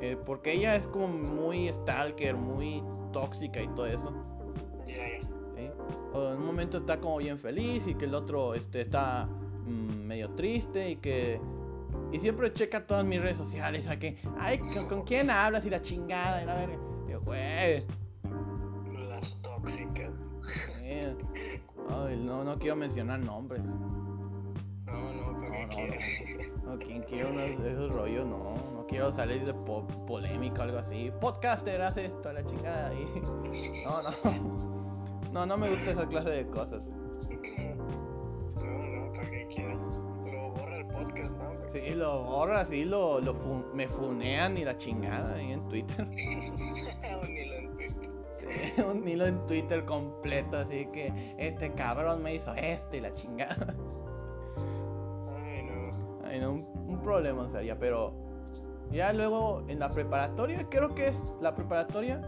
eh, 0.00 0.16
porque 0.24 0.52
ella 0.52 0.76
es 0.76 0.86
como 0.86 1.08
muy 1.08 1.68
stalker, 1.68 2.36
muy 2.36 2.82
tóxica 3.12 3.60
y 3.60 3.68
todo 3.68 3.86
eso. 3.86 4.12
En 6.14 6.38
un 6.38 6.46
momento 6.46 6.78
está 6.78 6.98
como 6.98 7.18
bien 7.18 7.38
feliz 7.38 7.86
y 7.86 7.94
que 7.94 8.06
el 8.06 8.14
otro 8.14 8.54
este, 8.54 8.82
está 8.82 9.26
mm, 9.66 10.06
medio 10.06 10.30
triste 10.30 10.90
y 10.90 10.96
que 10.96 11.40
Y 12.12 12.18
siempre 12.20 12.52
checa 12.52 12.86
todas 12.86 13.04
mis 13.04 13.20
redes 13.20 13.36
sociales, 13.36 13.86
a 13.88 13.98
que, 13.98 14.16
ay, 14.38 14.58
¿con, 14.60 14.88
con 14.88 15.02
quién 15.04 15.28
hablas? 15.30 15.64
Y 15.64 15.70
la 15.70 15.82
chingada, 15.82 16.42
y 16.42 16.46
la 16.46 16.54
verga. 16.54 16.76
Yo, 17.08 17.20
güey. 17.22 17.84
Las 19.08 19.40
tóxicas. 19.42 20.38
ay, 20.82 22.16
no, 22.24 22.44
no 22.44 22.58
quiero 22.58 22.76
mencionar 22.76 23.18
nombres. 23.20 23.62
No, 23.64 25.12
no, 25.12 25.36
¿para 25.38 25.62
No, 25.62 25.68
qué 25.68 25.98
no? 26.64 26.72
No, 26.72 26.78
¿quién 26.78 27.02
quiere 27.02 27.30
unos 27.30 27.62
de 27.62 27.72
esos 27.72 27.92
rollos? 27.94 28.26
No, 28.26 28.54
no 28.72 28.86
quiero 28.88 29.12
salir 29.12 29.44
de 29.44 29.52
po- 29.52 29.86
polémica 30.06 30.60
o 30.60 30.62
algo 30.62 30.78
así. 30.78 31.10
Podcaster, 31.20 31.82
hace 31.82 32.06
esto, 32.06 32.32
la 32.32 32.44
chingada. 32.44 32.92
Y... 32.94 33.04
No, 33.84 34.02
no. 34.32 34.76
No, 35.32 35.44
no 35.46 35.56
me 35.58 35.68
gusta 35.68 35.90
esa 35.90 36.06
clase 36.06 36.30
de 36.30 36.46
cosas. 36.46 36.82
No, 38.56 38.78
no, 38.78 39.12
¿para 39.12 39.30
qué 39.30 39.46
quieres? 39.54 39.78
Sí, 41.72 41.94
lo 41.94 42.22
borra, 42.24 42.64
sí, 42.64 42.84
lo, 42.84 43.20
lo 43.20 43.34
fu- 43.34 43.64
me 43.74 43.86
funean 43.86 44.56
y 44.56 44.64
la 44.64 44.76
chingada 44.78 45.34
ahí 45.34 45.52
en 45.52 45.68
Twitter. 45.68 46.06
Un 47.22 47.28
hilo 47.36 47.54
en 47.56 47.74
Twitter. 47.74 48.12
Sí, 48.48 48.80
un 48.80 49.08
hilo 49.08 49.26
en 49.26 49.46
Twitter 49.46 49.84
completo, 49.84 50.58
así 50.58 50.86
que 50.92 51.34
este 51.36 51.72
cabrón 51.72 52.22
me 52.22 52.34
hizo 52.36 52.54
esto 52.54 52.96
y 52.96 53.00
la 53.00 53.10
chingada. 53.10 53.74
Ay, 55.44 55.62
no. 55.64 56.26
Ay, 56.28 56.38
no, 56.40 56.52
un, 56.52 56.66
un 56.88 57.02
problema 57.02 57.48
sería, 57.48 57.76
pero 57.78 58.12
ya 58.92 59.12
luego 59.12 59.64
en 59.68 59.80
la 59.80 59.90
preparatoria, 59.90 60.64
creo 60.70 60.94
que 60.94 61.08
es 61.08 61.24
la 61.40 61.54
preparatoria, 61.56 62.20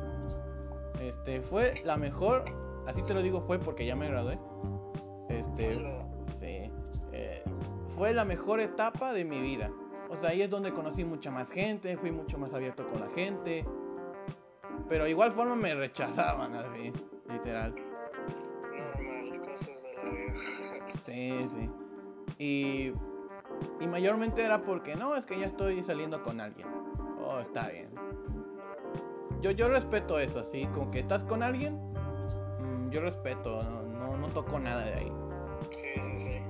este, 1.00 1.40
fue 1.40 1.70
la 1.84 1.96
mejor, 1.96 2.44
así 2.88 3.00
te 3.02 3.14
lo 3.14 3.22
digo 3.22 3.40
fue 3.42 3.60
porque 3.60 3.86
ya 3.86 3.94
me 3.94 4.08
gradué, 4.08 4.38
este, 5.28 5.78
fue 7.98 8.14
la 8.14 8.24
mejor 8.24 8.60
etapa 8.60 9.12
de 9.12 9.24
mi 9.24 9.40
vida. 9.40 9.70
O 10.08 10.16
sea, 10.16 10.30
ahí 10.30 10.40
es 10.40 10.48
donde 10.48 10.72
conocí 10.72 11.04
mucha 11.04 11.30
más 11.30 11.50
gente, 11.50 11.96
fui 11.98 12.12
mucho 12.12 12.38
más 12.38 12.54
abierto 12.54 12.86
con 12.86 13.00
la 13.00 13.10
gente, 13.10 13.66
pero 14.88 15.04
de 15.04 15.10
igual 15.10 15.32
forma 15.32 15.56
me 15.56 15.74
rechazaban 15.74 16.54
así, 16.54 16.92
literal. 17.28 17.74
Normal, 18.70 19.40
cosas 19.44 19.82
de 19.82 20.04
la 20.04 20.10
vida. 20.10 20.34
Sí, 21.02 21.38
sí. 21.42 21.70
Y, 22.38 22.92
y 23.80 23.86
mayormente 23.88 24.42
era 24.42 24.62
porque 24.62 24.94
no, 24.94 25.16
es 25.16 25.26
que 25.26 25.38
ya 25.38 25.46
estoy 25.46 25.82
saliendo 25.82 26.22
con 26.22 26.40
alguien. 26.40 26.66
Oh, 27.20 27.40
está 27.40 27.68
bien. 27.68 27.88
Yo, 29.42 29.50
yo 29.50 29.68
respeto 29.68 30.18
eso, 30.18 30.38
así, 30.40 30.66
como 30.68 30.88
que 30.88 31.00
estás 31.00 31.24
con 31.24 31.42
alguien, 31.42 31.74
mm, 32.60 32.90
yo 32.90 33.00
respeto, 33.00 33.62
no, 33.64 33.82
no, 33.82 34.16
no 34.16 34.28
toco 34.28 34.58
nada 34.58 34.84
de 34.84 34.94
ahí. 34.94 35.12
Sí, 35.68 35.88
sí, 36.00 36.16
sí. 36.16 36.40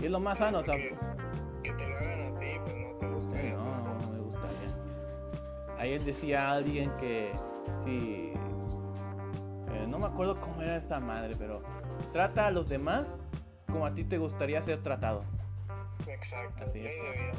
Y 0.00 0.06
es 0.06 0.10
lo 0.10 0.20
más 0.20 0.38
sano, 0.38 0.58
Porque 0.58 0.96
que 1.62 1.72
te 1.72 1.88
lo 1.88 1.96
hagan 1.96 2.34
a 2.34 2.36
ti, 2.38 2.46
pues 2.64 2.76
no 2.86 2.96
te 2.98 3.08
gustaría. 3.08 3.52
no, 3.54 3.98
no 3.98 4.10
me 4.12 4.18
gustaría. 4.20 4.68
Ayer 5.78 6.02
decía 6.02 6.50
alguien 6.50 6.90
que 6.96 7.32
si... 7.84 8.32
eh, 9.72 9.86
no 9.88 9.98
me 9.98 10.06
acuerdo 10.06 10.40
cómo 10.40 10.62
era 10.62 10.76
esta 10.76 11.00
madre, 11.00 11.34
pero 11.38 11.62
trata 12.12 12.46
a 12.46 12.50
los 12.50 12.68
demás 12.68 13.18
como 13.70 13.84
a 13.86 13.94
ti 13.94 14.04
te 14.04 14.18
gustaría 14.18 14.60
ser 14.62 14.82
tratado. 14.82 15.22
Exacto, 16.08 16.64
Así 16.64 16.80
ley 16.80 16.96
de 16.96 17.12
vida. 17.12 17.32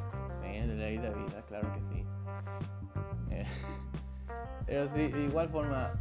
Sí, 0.46 0.54
ley 0.54 0.98
de 0.98 1.10
vida, 1.10 1.44
claro 1.48 1.72
que 1.74 1.80
sí. 1.96 2.06
Eh, 3.32 3.46
pero 4.66 4.88
sí, 4.90 5.08
de 5.08 5.24
igual 5.24 5.50
forma. 5.50 5.94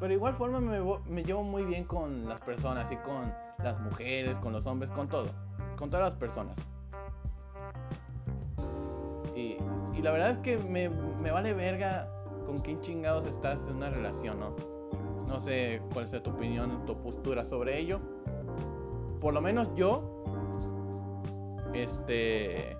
Pero 0.00 0.08
de 0.08 0.14
igual 0.14 0.34
forma 0.34 0.60
me, 0.60 0.80
me 1.06 1.24
llevo 1.24 1.42
muy 1.42 1.64
bien 1.64 1.84
con 1.84 2.28
las 2.28 2.40
personas 2.40 2.90
y 2.92 2.96
con 2.96 3.32
las 3.62 3.80
mujeres, 3.80 4.38
con 4.38 4.52
los 4.52 4.66
hombres, 4.66 4.90
con 4.90 5.08
todo. 5.08 5.28
Con 5.76 5.90
todas 5.90 6.06
las 6.06 6.14
personas. 6.14 6.56
Y, 9.34 9.56
y 9.94 10.02
la 10.02 10.10
verdad 10.12 10.30
es 10.30 10.38
que 10.38 10.58
me, 10.58 10.88
vale 11.30 11.54
verga 11.54 12.08
con 12.46 12.58
quién 12.58 12.80
chingados 12.80 13.26
estás 13.26 13.58
en 13.68 13.76
una 13.76 13.90
relación, 13.90 14.40
¿no? 14.40 14.56
No 15.28 15.40
sé 15.40 15.82
cuál 15.92 16.08
sea 16.08 16.22
tu 16.22 16.30
opinión, 16.30 16.84
tu 16.86 16.96
postura 17.00 17.44
sobre 17.44 17.78
ello. 17.78 18.00
Por 19.20 19.34
lo 19.34 19.40
menos 19.40 19.68
yo 19.74 20.24
este. 21.74 22.76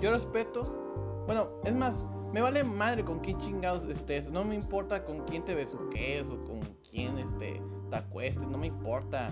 Yo 0.00 0.10
respeto. 0.10 1.24
Bueno, 1.26 1.48
es 1.64 1.74
más, 1.74 2.04
me 2.32 2.40
vale 2.40 2.64
madre 2.64 3.04
con 3.04 3.20
quién 3.20 3.38
chingados 3.38 3.88
estés. 3.88 4.28
No 4.30 4.44
me 4.44 4.54
importa 4.54 5.04
con 5.04 5.20
quién 5.24 5.44
te 5.44 5.54
besuques 5.54 6.28
o 6.28 6.44
con 6.44 6.60
quién 6.90 7.18
este, 7.18 7.62
te 7.90 7.96
acuestes. 7.96 8.46
No 8.48 8.58
me 8.58 8.66
importa. 8.66 9.30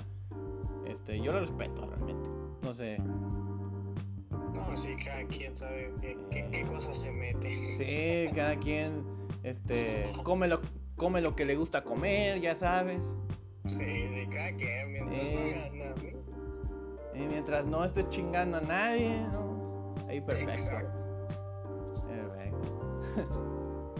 Este, 0.86 1.20
yo 1.20 1.32
lo 1.32 1.40
respeto 1.40 1.86
realmente. 1.86 2.28
No 2.62 2.72
sé. 2.72 2.98
No, 4.54 4.76
sí, 4.76 4.92
cada 5.04 5.24
quien 5.26 5.56
sabe 5.56 5.92
qué, 6.00 6.16
qué, 6.30 6.48
qué 6.50 6.64
cosas 6.66 6.96
se 6.96 7.12
mete. 7.12 7.50
Sí, 7.50 8.30
cada 8.34 8.56
quien 8.56 9.04
este, 9.42 10.10
come, 10.24 10.48
lo, 10.48 10.60
come 10.96 11.20
lo 11.20 11.34
que 11.36 11.44
le 11.44 11.56
gusta 11.56 11.82
comer, 11.84 12.40
ya 12.40 12.54
sabes. 12.56 13.00
Sí, 13.66 13.84
de 13.84 14.28
cada 14.30 14.52
quien, 14.56 14.92
mientras 14.92 15.18
Eh. 15.20 15.34
no 15.34 15.40
hagan 15.40 15.78
nada 15.78 15.92
a 15.92 15.96
mí. 15.96 16.12
Y 17.14 17.26
mientras 17.26 17.66
no 17.66 17.84
esté 17.84 18.08
chingando 18.08 18.58
a 18.58 18.60
nadie, 18.60 19.22
¿no? 19.32 19.94
Ahí 20.08 20.20
perfecto. 20.20 20.50
Exacto. 20.52 21.08
Perfecto. 22.08 23.94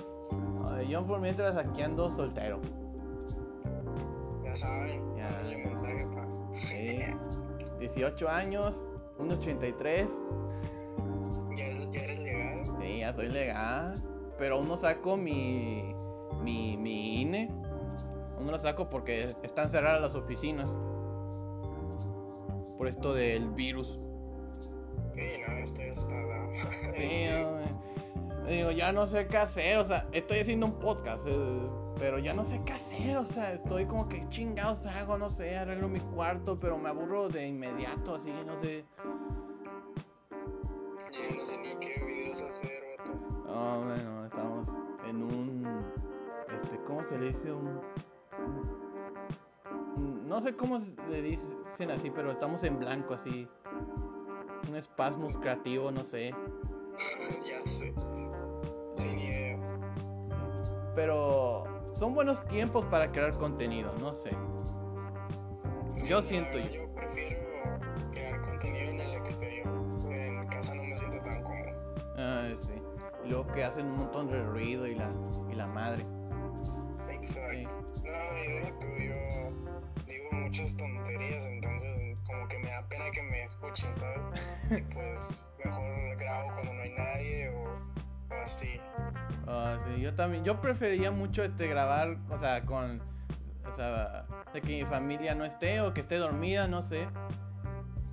Yo 0.89 1.07
por 1.07 1.21
mientras 1.21 1.57
aquí 1.57 1.83
ando 1.83 2.11
soltero. 2.11 2.61
Ya 4.43 4.55
saben, 4.55 5.01
Ya. 5.17 5.29
mensaje 5.65 6.05
pa. 6.07 6.27
Sí. 6.53 7.01
18 7.79 8.29
años, 8.29 8.81
1.83. 9.19 10.09
¿Ya, 11.57 11.69
ya 11.91 12.01
eres 12.03 12.19
legal. 12.21 12.65
Sí, 12.81 12.99
ya 12.99 13.13
soy 13.15 13.29
legal. 13.29 13.95
Pero 14.39 14.57
aún 14.57 14.69
no 14.69 14.77
saco 14.77 15.17
mi, 15.17 15.95
mi, 16.43 16.77
mi 16.77 17.21
INE. 17.23 17.49
Aún 18.37 18.47
no 18.47 18.53
lo 18.53 18.59
saco 18.59 18.89
porque 18.89 19.35
están 19.43 19.71
cerradas 19.71 20.01
las 20.01 20.15
oficinas. 20.15 20.73
Por 22.79 22.89
esto 22.89 23.13
del 23.15 23.51
virus. 23.51 23.99
Sí, 25.15 25.23
no, 25.47 25.59
estoy 25.59 25.87
hasta 25.87 26.15
la. 26.15 26.55
Sí, 26.55 27.29
hombre. 27.45 27.75
Digo, 28.49 28.71
ya 28.71 28.93
no 28.93 29.07
sé 29.07 29.27
qué 29.27 29.37
hacer. 29.37 29.77
O 29.77 29.85
sea, 29.85 30.07
estoy 30.13 30.39
haciendo 30.39 30.67
un 30.67 30.79
podcast. 30.79 31.23
eh, 31.29 31.69
pero 32.01 32.19
ya 32.19 32.33
no 32.33 32.45
sé 32.45 32.59
qué 32.65 32.73
hacer. 32.73 33.17
O 33.19 33.25
sea, 33.25 33.53
estoy 33.53 33.85
como 33.87 34.09
que 34.09 34.27
chingados 34.31 34.87
hago. 34.87 35.19
No 35.19 35.29
sé, 35.29 35.57
arreglo 35.57 35.89
mi 35.89 36.01
cuarto. 36.01 36.57
Pero 36.59 36.79
me 36.79 36.89
aburro 36.89 37.29
de 37.29 37.47
inmediato. 37.47 38.15
Así, 38.15 38.33
no 38.47 38.59
sé. 38.59 38.85
Ya 41.13 41.37
no 41.37 41.45
sé 41.45 41.59
ni 41.61 41.77
qué 41.79 42.03
videos 42.05 42.43
hacer, 42.43 42.81
vato. 42.99 43.13
No, 43.47 43.85
bueno, 43.85 44.25
estamos 44.27 44.69
en 45.07 45.23
un. 45.23 45.85
Este, 46.57 46.79
¿cómo 46.85 47.05
se 47.05 47.19
le 47.19 47.29
dice? 47.29 47.53
Un. 47.53 47.81
un- 49.97 50.29
no 50.29 50.41
sé 50.41 50.55
cómo 50.57 50.81
le 51.11 51.23
dicen 51.23 51.91
así, 51.91 52.11
pero 52.11 52.31
estamos 52.33 52.65
en 52.65 52.79
blanco 52.79 53.15
así. 53.15 53.47
Un 54.69 54.77
espasmus 54.77 55.37
creativo, 55.37 55.91
no 55.91 56.03
sé. 56.05 56.35
ya 57.47 57.65
sé. 57.65 57.93
Sin 58.95 59.19
idea. 59.19 59.59
Pero 60.95 61.40
son 62.01 62.15
buenos 62.15 62.43
tiempos 62.49 62.87
para 62.87 63.13
crear 63.13 63.37
contenido, 63.37 63.93
no 64.01 64.17
sé. 64.17 64.31
Yo 66.03 66.23
Sí, 66.23 66.29
siento 66.31 66.55
verdad, 66.55 66.71
yo. 66.71 66.83
Yo 66.83 66.95
prefiero 66.95 67.41
crear 68.11 68.41
contenido 68.41 68.91
en 68.91 69.01
el 69.01 69.15
exterior. 69.17 69.69
En 70.11 70.47
casa 70.49 70.75
no 70.75 70.83
me 70.83 70.97
siento 70.97 71.19
tan 71.19 71.43
cómodo. 71.43 71.71
Ah, 72.17 72.49
sí. 72.59 72.73
Y 73.27 73.29
luego 73.29 73.47
que 73.49 73.65
hacen 73.65 73.85
un 73.91 73.99
montón 73.99 74.31
de 74.31 74.43
ruido 74.43 74.87
y 74.87 74.95
la, 74.95 75.11
y 75.51 75.55
la 75.55 75.67
madre. 75.67 76.07
Exacto. 77.11 77.77
No, 78.03 78.39
y 78.39 78.49
deja 78.49 78.79
tú, 78.79 78.87
yo 78.89 80.05
digo 80.07 80.31
muchas 80.33 80.75
tonterías, 80.79 81.47
entonces 81.49 82.19
como 82.27 82.49
que 82.49 82.59
me 82.61 82.71
da 82.71 82.83
pena 82.89 83.11
que 83.13 83.23
me 83.25 83.45
escuchen, 83.45 83.91
¿sabes? 83.99 84.41
Y 84.71 84.95
pues 84.95 85.47
mejor 85.63 86.17
grabo 86.17 86.51
cuando 86.55 86.73
no 86.73 86.81
hay 86.81 86.93
nadie 86.93 87.51
o, 87.51 87.65
o 87.65 88.43
así. 88.43 88.81
Ah, 89.47 89.79
sí, 89.87 90.01
yo 90.01 90.15
también, 90.15 90.45
yo 90.45 90.61
prefería 90.61 91.11
mucho 91.11 91.43
este 91.43 91.67
grabar, 91.67 92.17
o 92.31 92.39
sea, 92.39 92.65
con, 92.65 93.01
o 93.69 93.73
sea, 93.75 94.27
de 94.53 94.61
que 94.61 94.83
mi 94.85 94.91
familia 94.91 95.35
no 95.35 95.45
esté 95.45 95.81
o 95.81 95.93
que 95.95 96.01
esté 96.01 96.17
dormida, 96.19 96.69
no 96.69 96.83
sé, 96.83 97.07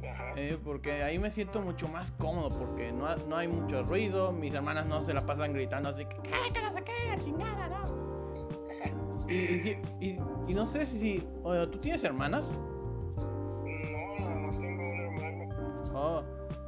Ajá. 0.10 0.34
eh, 0.36 0.58
porque 0.64 1.04
ahí 1.04 1.18
me 1.20 1.32
siento 1.32 1.62
mucho 1.62 1.88
más 1.88 2.12
cómodo, 2.12 2.50
porque 2.50 2.92
no, 2.92 3.06
ha- 3.08 3.16
no 3.28 3.36
hay 3.38 3.48
mucho 3.48 3.84
ruido, 3.84 4.32
mis 4.32 4.54
hermanas 4.54 4.86
no 4.86 5.02
se 5.04 5.14
la 5.14 5.22
pasan 5.26 5.54
gritando 5.54 5.90
así 5.90 6.06
que, 6.06 6.16
"¡Ah, 6.34 6.54
que 6.54 6.62
no 6.62 6.74
sé 6.74 6.84
qué, 6.84 6.94
la 7.10 7.18
chingada, 7.24 7.68
no! 7.70 8.08
Y, 9.30 9.34
y, 9.34 9.82
y- 10.00 10.20
y 10.48 10.54
no 10.54 10.66
sé 10.66 10.86
si, 10.86 11.20
¿tú 11.44 11.80
tienes 11.80 12.02
hermanas? 12.06 12.46
No, 12.50 14.26
nada 14.26 14.40
más 14.40 14.62
tengo 14.62 14.82
un 14.82 15.20
hermano. 15.20 15.92
Oh, 15.94 16.24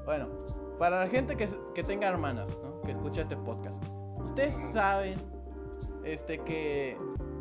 bueno, 0.06 0.28
para 0.78 1.00
la 1.06 1.08
gente 1.10 1.38
que, 1.38 1.48
que 1.74 1.84
tenga 1.84 2.08
hermanas, 2.10 2.50
¿no? 2.62 2.82
Que 2.82 2.92
escucha 2.92 3.22
este 3.22 3.38
podcast. 3.38 3.76
Ustedes 4.30 4.56
saben 4.72 5.18
este 6.04 6.40
que 6.44 6.98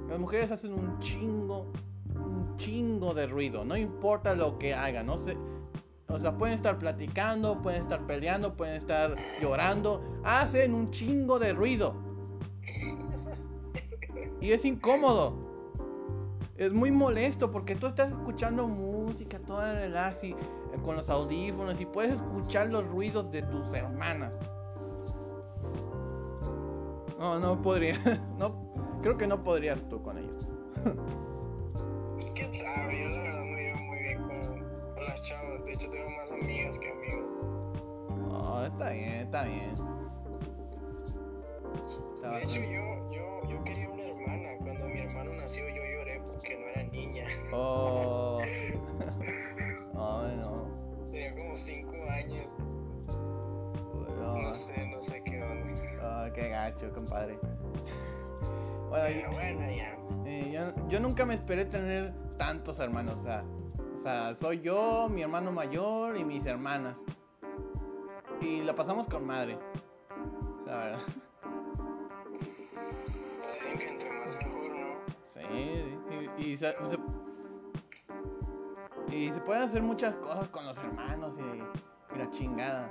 las 0.09 0.19
mujeres 0.19 0.51
hacen 0.51 0.73
un 0.73 0.99
chingo, 1.01 1.71
un 2.15 2.57
chingo 2.57 3.13
de 3.13 3.27
ruido, 3.27 3.65
no 3.65 3.77
importa 3.77 4.35
lo 4.35 4.59
que 4.59 4.75
hagan, 4.75 5.09
o 5.11 5.19
sea, 5.19 5.37
pueden 6.39 6.55
estar 6.55 6.79
platicando, 6.79 7.61
pueden 7.61 7.83
estar 7.83 8.07
peleando, 8.07 8.57
pueden 8.57 8.77
estar 8.77 9.15
llorando, 9.41 10.03
hacen 10.25 10.75
un 10.75 10.91
chingo 10.91 11.39
de 11.39 11.53
ruido. 11.53 11.95
Y 14.41 14.53
es 14.53 14.65
incómodo. 14.65 15.37
Es 16.57 16.73
muy 16.73 16.91
molesto 16.91 17.51
porque 17.51 17.77
tú 17.77 17.87
estás 17.87 18.13
escuchando 18.13 18.67
música, 18.67 19.39
toda 19.41 19.75
relax 19.75 20.25
y, 20.25 20.31
eh, 20.31 20.37
con 20.85 20.97
los 20.97 21.11
audífonos 21.11 21.81
y 21.81 21.87
puedes 21.87 22.15
escuchar 22.15 22.71
los 22.71 22.85
ruidos 22.87 23.31
de 23.31 23.43
tus 23.43 23.73
hermanas. 23.75 24.33
No, 27.19 27.39
no 27.41 27.61
podría. 27.61 27.99
No, 28.39 28.55
creo 29.03 29.17
que 29.19 29.27
no 29.27 29.43
podrías 29.43 29.81
tú 29.89 30.01
con 30.03 30.19
ellos. 30.19 30.47
¿Quién 32.35 32.55
sabe? 32.55 33.03
Yo 33.03 33.09
la 33.09 33.23
verdad 33.23 33.43
me 33.43 33.63
llevo 33.63 33.79
muy 33.79 33.99
bien 33.99 34.23
con, 34.23 34.95
con 34.95 35.05
las 35.05 35.27
chavas. 35.27 35.65
De 35.65 35.73
hecho, 35.73 35.91
tengo 35.91 36.09
más 36.11 36.31
amigas 36.31 36.79
que 36.79 36.91
amigos. 36.91 37.27
No, 38.29 38.65
está 38.65 38.91
bien, 38.91 39.13
está 39.15 39.45
bien. 39.45 39.75
Está 41.83 42.31
De 42.31 42.43
hecho, 42.43 42.61
yo, 42.61 43.11
yo, 43.13 43.49
yo 43.49 43.65
quería 43.65 43.89
una 43.91 44.05
hermana. 44.05 44.59
Cuando 44.59 44.89
mi 44.89 45.01
hermano 45.01 45.33
nació, 45.35 45.69
yo 45.69 45.83
lloré 45.83 46.21
porque 46.25 46.57
no 46.57 46.67
era 46.69 46.83
niña. 46.85 47.25
Oh. 47.53 48.41
Ay, 48.41 48.79
no. 49.95 50.69
Tenía 51.11 51.35
como 51.35 51.57
5 51.57 51.95
años. 52.11 52.47
No 54.43 54.55
sé, 54.55 54.87
no 54.87 55.01
sé 55.01 55.23
qué 55.25 55.38
Ah, 56.11 56.29
qué 56.35 56.49
gacho, 56.49 56.91
compadre. 56.95 57.39
Bueno, 58.89 59.05
Pero 59.07 59.33
bueno, 59.33 59.61
ya. 59.71 59.99
Eh, 60.25 60.51
yo, 60.53 60.89
yo 60.89 61.01
nunca 61.01 61.27
me 61.27 61.35
esperé 61.35 61.65
tener 61.67 62.13
tantos 62.39 62.81
hermanos, 62.81 63.17
o 63.21 63.23
sea, 63.23 63.45
o 63.95 63.99
sea, 63.99 64.35
soy 64.35 64.61
yo, 64.61 65.09
mi 65.11 65.23
hermano 65.23 65.53
mayor 65.53 66.17
y 66.17 66.25
mis 66.25 66.47
hermanas. 66.47 66.97
Y 68.41 68.63
la 68.63 68.75
pasamos 68.75 69.07
con 69.09 69.27
madre. 69.27 69.59
La 70.67 70.77
verdad. 70.79 70.99
Dicen 73.47 73.79
que 73.79 73.89
entre 73.89 74.11
más 74.21 74.37
mejor, 74.37 74.71
¿no? 74.71 74.87
Sí, 75.25 75.99
y, 76.39 76.57
se- 76.57 76.75
y 79.11 79.33
se 79.33 79.41
pueden 79.41 79.63
hacer 79.65 79.83
muchas 79.83 80.17
cosas 80.17 80.49
con 80.49 80.65
los 80.67 80.77
hermanos 80.79 81.35
y, 81.39 82.15
y 82.15 82.19
la 82.19 82.31
chingada. 82.31 82.91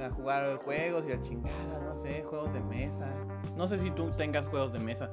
A 0.00 0.10
jugar 0.10 0.56
juegos 0.64 1.04
y 1.06 1.10
la 1.10 1.20
chingada, 1.20 1.80
no 1.84 2.00
sé, 2.02 2.22
juegos 2.28 2.52
de 2.52 2.60
mesa. 2.60 3.08
No 3.56 3.68
sé 3.68 3.78
si 3.78 3.90
tú 3.92 4.10
tengas 4.10 4.44
juegos 4.46 4.72
de 4.72 4.78
mesa. 4.80 5.10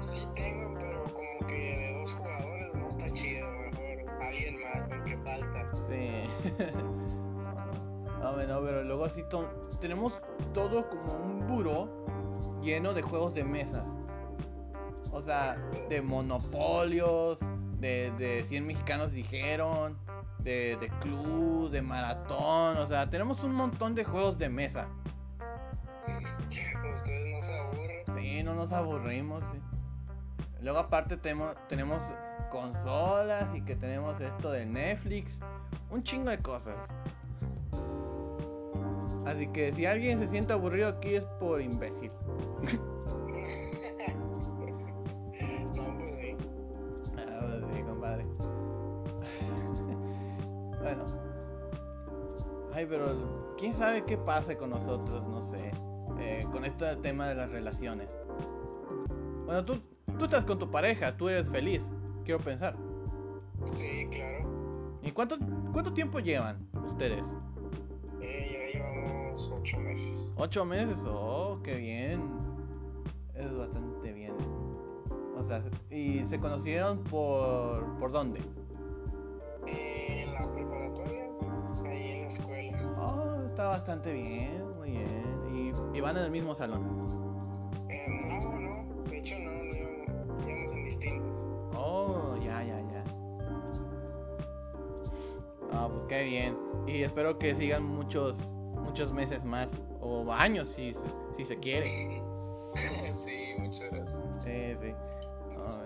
Sí 0.00 0.26
tengo, 0.34 0.74
pero 0.78 1.04
como 1.04 1.46
que 1.48 1.54
de 1.54 1.98
dos 1.98 2.12
jugadores 2.12 2.74
no 2.74 2.86
está 2.86 3.10
chido. 3.10 3.46
Mejor 3.50 4.22
alguien 4.22 4.56
más, 4.62 4.84
porque 4.86 5.16
falta. 5.18 5.66
Sí. 5.88 6.54
No, 8.18 8.32
no, 8.32 8.60
pero 8.60 8.82
luego 8.82 9.08
sí 9.08 9.22
to- 9.30 9.48
tenemos 9.80 10.12
todo 10.52 10.88
como 10.88 11.12
un 11.12 11.46
buró 11.46 11.88
lleno 12.60 12.92
de 12.92 13.02
juegos 13.02 13.34
de 13.34 13.44
mesa. 13.44 13.84
O 15.12 15.22
sea, 15.22 15.56
de 15.88 16.02
monopolios, 16.02 17.38
de, 17.78 18.10
de 18.18 18.42
100 18.42 18.66
mexicanos 18.66 19.12
dijeron, 19.12 19.96
de, 20.46 20.76
de 20.80 20.88
club, 21.00 21.70
de 21.70 21.82
maratón. 21.82 22.78
O 22.78 22.86
sea, 22.86 23.10
tenemos 23.10 23.42
un 23.42 23.52
montón 23.52 23.94
de 23.96 24.04
juegos 24.04 24.38
de 24.38 24.48
mesa. 24.48 24.86
Ustedes 26.92 27.34
no 27.34 27.40
se 27.40 27.58
aburren. 27.58 28.04
Sí, 28.16 28.42
no 28.44 28.54
nos 28.54 28.72
aburrimos. 28.72 29.42
sí. 29.52 29.60
Luego 30.62 30.78
aparte 30.78 31.16
tenemos, 31.16 31.54
tenemos 31.68 32.02
consolas 32.50 33.54
y 33.54 33.60
que 33.62 33.74
tenemos 33.74 34.20
esto 34.20 34.52
de 34.52 34.64
Netflix. 34.64 35.40
Un 35.90 36.02
chingo 36.02 36.30
de 36.30 36.38
cosas. 36.38 36.76
Así 39.26 39.48
que 39.48 39.72
si 39.72 39.84
alguien 39.84 40.20
se 40.20 40.28
siente 40.28 40.52
aburrido 40.52 40.88
aquí 40.88 41.16
es 41.16 41.24
por 41.40 41.60
imbécil. 41.60 42.12
Ay, 52.76 52.84
pero 52.84 53.06
quién 53.56 53.72
sabe 53.72 54.04
qué 54.04 54.18
pase 54.18 54.58
con 54.58 54.68
nosotros, 54.68 55.26
no 55.26 55.48
sé. 55.50 55.70
eh, 56.20 56.46
con 56.52 56.62
este 56.66 56.94
tema 56.96 57.26
de 57.26 57.34
las 57.34 57.50
relaciones. 57.50 58.06
Bueno, 59.46 59.64
tú, 59.64 59.80
tú 60.18 60.24
estás 60.26 60.44
con 60.44 60.58
tu 60.58 60.70
pareja, 60.70 61.16
tú 61.16 61.30
eres 61.30 61.48
feliz, 61.48 61.80
quiero 62.24 62.38
pensar. 62.38 62.76
Sí, 63.64 64.06
claro. 64.10 64.98
¿Y 65.02 65.10
cuánto, 65.10 65.38
cuánto 65.72 65.94
tiempo 65.94 66.20
llevan 66.20 66.68
ustedes? 66.86 67.24
Eh, 68.20 68.72
ya 68.74 68.78
llevamos 68.78 69.50
ocho 69.58 69.78
meses. 69.80 70.34
¿Ocho 70.36 70.66
meses? 70.66 70.98
Oh, 71.06 71.58
qué 71.64 71.76
bien. 71.76 72.30
Es 73.34 73.56
bastante 73.56 74.12
bien. 74.12 74.34
O 75.38 75.48
sea, 75.48 75.62
¿y 75.90 76.26
se 76.26 76.38
conocieron 76.38 77.02
por, 77.04 77.98
por 77.98 78.12
dónde? 78.12 78.40
Eh, 79.66 80.26
la 80.32 80.40
preparatoria, 80.52 80.85
Bastante 83.68 84.12
bien, 84.12 84.74
muy 84.76 84.90
bien. 84.90 85.74
¿Y, 85.94 85.96
y 85.98 86.00
van 86.00 86.16
en 86.16 86.24
el 86.24 86.30
mismo 86.30 86.54
salón? 86.54 86.98
Eh, 87.88 88.06
no, 88.28 88.60
no, 88.60 89.04
de 89.10 89.18
hecho 89.18 89.34
no, 89.38 89.50
no 89.50 89.64
íbamos, 89.64 90.32
íbamos 90.46 90.72
en 90.72 90.82
distintos. 90.82 91.46
Oh, 91.76 92.32
ya, 92.42 92.62
ya, 92.64 92.80
ya. 92.80 93.04
Ah, 95.72 95.88
pues 95.92 96.04
qué 96.06 96.24
bien. 96.24 96.56
Y 96.86 97.02
espero 97.02 97.38
que 97.38 97.54
sigan 97.54 97.84
muchos, 97.84 98.36
muchos 98.82 99.12
meses 99.12 99.44
más. 99.44 99.68
O 100.00 100.30
años, 100.32 100.68
si, 100.68 100.94
se- 100.94 101.00
si 101.36 101.44
se 101.44 101.58
quiere. 101.58 101.86
sí, 103.12 103.54
muchas 103.58 103.90
gracias. 103.90 104.38
Sí, 104.42 104.74
sí. 104.80 104.94
Ah. 105.64 105.82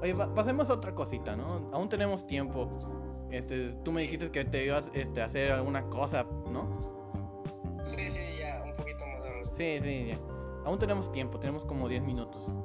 Oye, 0.00 0.14
pa- 0.14 0.34
pasemos 0.34 0.68
a 0.70 0.74
otra 0.74 0.94
cosita, 0.94 1.36
¿no? 1.36 1.68
Aún 1.72 1.88
tenemos 1.88 2.26
tiempo. 2.26 2.68
Este, 3.32 3.74
tú 3.84 3.92
me 3.92 4.02
dijiste 4.02 4.30
que 4.30 4.44
te 4.44 4.64
ibas 4.66 4.90
este, 4.92 5.22
a 5.22 5.24
hacer 5.24 5.50
alguna 5.52 5.82
cosa, 5.88 6.24
¿no? 6.50 6.70
Sí, 7.82 8.08
sí, 8.08 8.22
ya, 8.38 8.62
un 8.64 8.72
poquito 8.74 9.04
más 9.06 9.24
adelante. 9.24 9.50
Sí, 9.56 9.80
sí, 9.82 10.06
ya. 10.08 10.18
Aún 10.64 10.78
tenemos 10.78 11.10
tiempo, 11.12 11.38
tenemos 11.40 11.64
como 11.64 11.88
10 11.88 12.02
minutos. 12.02 12.46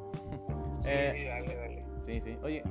Sí, 0.80 0.92
Eh, 0.94 1.12
sí, 1.12 1.24
dale, 1.24 1.56
dale. 1.56 1.86
Sí, 2.04 2.22
sí. 2.24 2.38
Oye, 2.44 2.64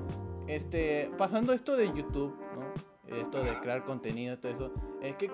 este, 0.46 1.10
pasando 1.18 1.52
esto 1.52 1.74
de 1.76 1.86
YouTube, 1.88 2.38
¿no? 2.54 3.16
Esto 3.16 3.42
de 3.42 3.50
crear 3.60 3.84
contenido, 3.84 4.38
todo 4.38 4.52
eso. 4.52 4.72
eh, 5.02 5.16
¿qué, 5.18 5.28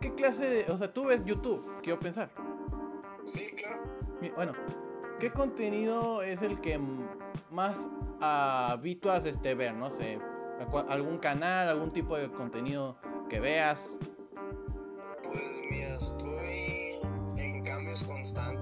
¿Qué 0.00 0.14
clase 0.14 0.48
de... 0.48 0.70
O 0.72 0.78
sea, 0.78 0.92
tú 0.94 1.06
ves 1.06 1.24
YouTube, 1.24 1.66
quiero 1.82 1.98
pensar. 1.98 2.30
Sí, 3.24 3.46
claro. 3.56 3.82
Bueno, 4.36 4.52
¿qué 5.18 5.32
contenido 5.32 6.22
es 6.22 6.40
el 6.42 6.60
que 6.60 6.78
más 7.50 7.76
habituas 8.20 9.24
este, 9.24 9.54
ver? 9.56 9.74
No 9.74 9.90
sé, 9.90 10.18
¿alcu- 10.18 10.37
algún 10.88 11.18
canal, 11.18 11.68
algún 11.68 11.92
tipo 11.92 12.16
de 12.16 12.30
contenido 12.30 12.96
que 13.28 13.40
veas. 13.40 13.78
Pues 15.24 15.62
mira, 15.70 15.96
estoy 15.96 17.00
en 17.36 17.62
cambios 17.64 18.04
constantes 18.04 18.57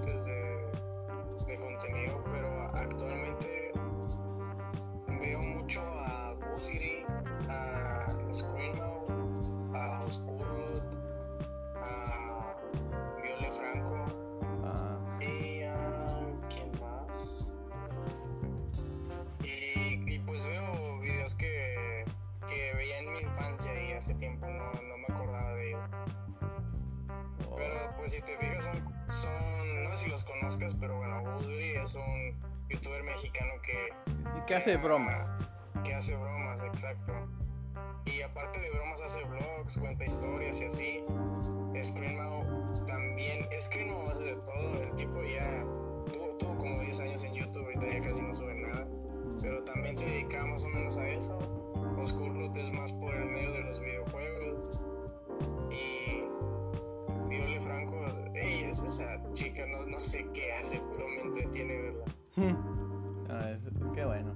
conozcas, 30.47 30.75
pero 30.75 30.95
bueno, 30.95 31.21
Guzgri 31.23 31.75
es 31.75 31.95
un 31.95 32.33
youtuber 32.69 33.03
mexicano 33.03 33.51
que... 33.61 33.89
¿Y 34.37 34.45
qué 34.47 34.55
hace 34.55 34.77
bromas? 34.77 35.27
Que 35.83 35.93
hace 35.93 36.15
bromas, 36.15 36.63
exacto. 36.63 37.11
Y 38.05 38.21
aparte 38.21 38.61
de 38.61 38.69
bromas 38.69 39.01
hace 39.01 39.25
vlogs, 39.25 39.77
cuenta 39.77 40.05
historias 40.05 40.61
y 40.61 40.65
así. 40.65 41.03
Screamo 41.83 42.45
también, 42.85 43.45
Screamo 43.59 44.09
hace 44.09 44.23
de 44.23 44.35
todo, 44.37 44.81
el 44.81 44.95
tipo 44.95 45.21
ya 45.21 45.65
tuvo, 46.13 46.37
tuvo 46.39 46.57
como 46.57 46.79
10 46.79 46.97
años 47.01 47.25
en 47.25 47.33
YouTube, 47.33 47.65
ahorita 47.65 47.89
ya 47.91 47.99
casi 47.99 48.21
no 48.21 48.33
sube 48.33 48.55
nada. 48.55 48.87
Pero 49.41 49.61
también 49.65 49.97
se 49.97 50.05
dedica 50.05 50.45
más 50.45 50.63
o 50.63 50.69
menos 50.69 50.97
a 50.97 51.09
eso. 51.09 51.37
Oscurlut 51.97 52.55
es 52.55 52.71
más 52.71 52.93
por 52.93 53.13
el 53.13 53.25
medio 53.25 53.51
de 53.51 53.63
los 53.63 53.81
videojuegos. 53.81 54.79
Y 55.71 56.23
Viole 57.27 57.59
Franco, 57.59 57.97
ey, 58.33 58.63
es 58.63 58.81
esa 58.81 59.21
chica, 59.37 59.63
no, 59.67 59.85
no 59.85 59.99
sé 59.99 60.27
qué 60.33 60.51
hace, 60.53 60.81
pero 60.93 61.07
me 61.07 61.21
entretiene 61.21 61.81
verla. 61.81 62.05
Ah, 63.29 63.51
es- 63.51 63.69
qué 63.93 64.05
bueno. 64.05 64.33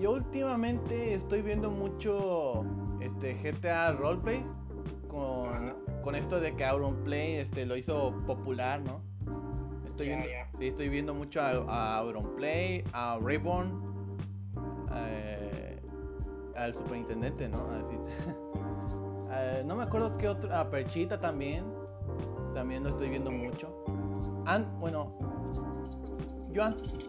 Yo 0.00 0.12
últimamente 0.12 1.14
estoy 1.14 1.42
viendo 1.42 1.70
mucho 1.70 2.64
este 3.00 3.34
GTA 3.34 3.92
Roleplay 3.92 4.44
con, 5.08 5.44
Ajá. 5.46 5.74
con 6.02 6.14
esto 6.14 6.38
de 6.40 6.54
que 6.54 6.64
Auronplay 6.64 7.34
este, 7.36 7.66
lo 7.66 7.76
hizo 7.76 8.14
popular, 8.26 8.80
¿no? 8.82 9.00
Estoy 9.86 10.08
viendo, 10.08 10.26
sí, 10.58 10.66
estoy 10.68 10.88
viendo 10.88 11.14
mucho 11.14 11.40
a, 11.40 11.50
a 11.68 11.98
Auronplay, 11.98 12.84
a 12.92 13.18
Reborn, 13.22 13.80
eh, 14.94 15.80
al 16.56 16.74
superintendente, 16.74 17.48
¿no? 17.48 17.58
Así. 17.70 17.96
Eh, 19.32 19.62
no 19.66 19.76
me 19.76 19.82
acuerdo 19.82 20.16
qué 20.16 20.28
otro, 20.28 20.54
a 20.54 20.70
Perchita 20.70 21.18
también, 21.20 21.64
también 22.54 22.82
lo 22.84 22.90
estoy 22.90 23.08
viendo 23.08 23.30
mucho. 23.32 23.84
An- 24.46 24.78
bueno, 24.78 25.12
yo 26.52 26.64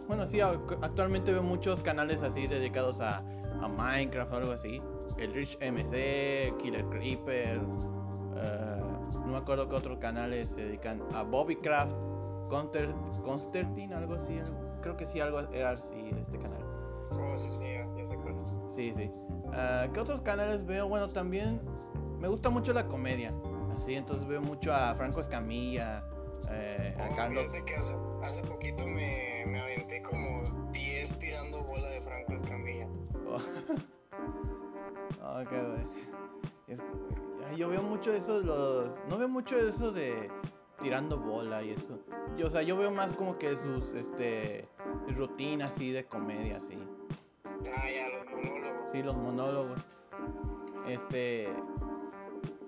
bueno 0.07 0.27
sí, 0.27 0.37
ac- 0.37 0.77
actualmente 0.81 1.31
veo 1.31 1.43
muchos 1.43 1.81
canales 1.81 2.21
así 2.21 2.47
dedicados 2.47 2.99
a, 2.99 3.17
a 3.19 3.67
Minecraft 3.67 4.33
o 4.33 4.35
algo 4.37 4.51
así. 4.51 4.81
El 5.17 5.33
Rich 5.33 5.57
MC, 5.61 6.53
Killer 6.61 6.85
Creeper, 6.89 7.61
eh, 8.37 8.81
no 9.21 9.27
me 9.27 9.37
acuerdo 9.37 9.67
qué 9.69 9.75
otros 9.75 9.97
canales 9.99 10.47
se 10.55 10.61
dedican 10.61 11.01
a 11.13 11.23
Bobbycraft, 11.23 11.91
Counter, 12.49 12.93
Constantine, 13.23 13.93
algo 13.95 14.15
así. 14.15 14.35
Creo 14.81 14.95
que 14.95 15.07
sí, 15.07 15.19
algo 15.19 15.39
era 15.51 15.71
así 15.71 16.11
este 16.19 16.37
canal. 16.39 16.61
Oh, 17.11 17.35
sí, 17.35 17.49
sí, 17.49 17.63
ya, 17.65 17.87
ya 17.97 18.05
sé 18.05 18.17
cuál. 18.17 18.35
Sí, 18.71 18.93
sí. 18.95 19.11
Ah, 19.53 19.87
¿Qué 19.93 19.99
otros 19.99 20.21
canales 20.21 20.65
veo? 20.65 20.87
Bueno, 20.87 21.07
también 21.07 21.61
me 22.19 22.27
gusta 22.27 22.49
mucho 22.49 22.73
la 22.73 22.85
comedia. 22.87 23.33
Así, 23.75 23.95
entonces 23.95 24.27
veo 24.27 24.41
mucho 24.41 24.73
a 24.73 24.93
Franco 24.95 25.19
Escamilla, 25.21 26.03
eh, 26.49 26.95
a 26.99 27.07
Oh, 27.07 27.29
fíjate 27.29 27.63
que 27.65 27.75
hace, 27.75 27.95
hace 28.23 28.41
poquito 28.43 28.85
me, 28.85 29.43
me 29.47 29.59
aventé 29.59 30.01
como 30.01 30.69
10 30.71 31.17
tirando 31.19 31.63
bola 31.63 31.89
de 31.89 32.01
Franco 32.01 32.33
Escamilla. 32.33 32.87
Oh, 35.21 35.43
qué 35.49 35.61
güey. 35.61 36.77
Yo 37.57 37.69
veo 37.69 37.81
mucho 37.81 38.13
eso 38.13 38.39
de 38.39 38.45
los. 38.45 38.89
No 39.09 39.17
veo 39.17 39.27
mucho 39.27 39.57
eso 39.57 39.91
de 39.91 40.29
tirando 40.81 41.17
bola 41.17 41.63
y 41.63 41.71
eso. 41.71 41.99
Yo, 42.37 42.47
o 42.47 42.49
sea, 42.49 42.61
yo 42.61 42.77
veo 42.77 42.91
más 42.91 43.13
como 43.13 43.37
que 43.37 43.55
sus 43.57 43.93
este 43.93 44.67
rutinas 45.07 45.73
así 45.73 45.91
de 45.91 46.05
comedia, 46.05 46.57
así. 46.57 46.77
Ah, 47.75 47.89
ya, 47.89 48.09
los 48.09 48.25
monólogos. 48.25 48.91
Sí, 48.91 49.03
los 49.03 49.15
monólogos. 49.15 49.81
Este. 50.87 51.49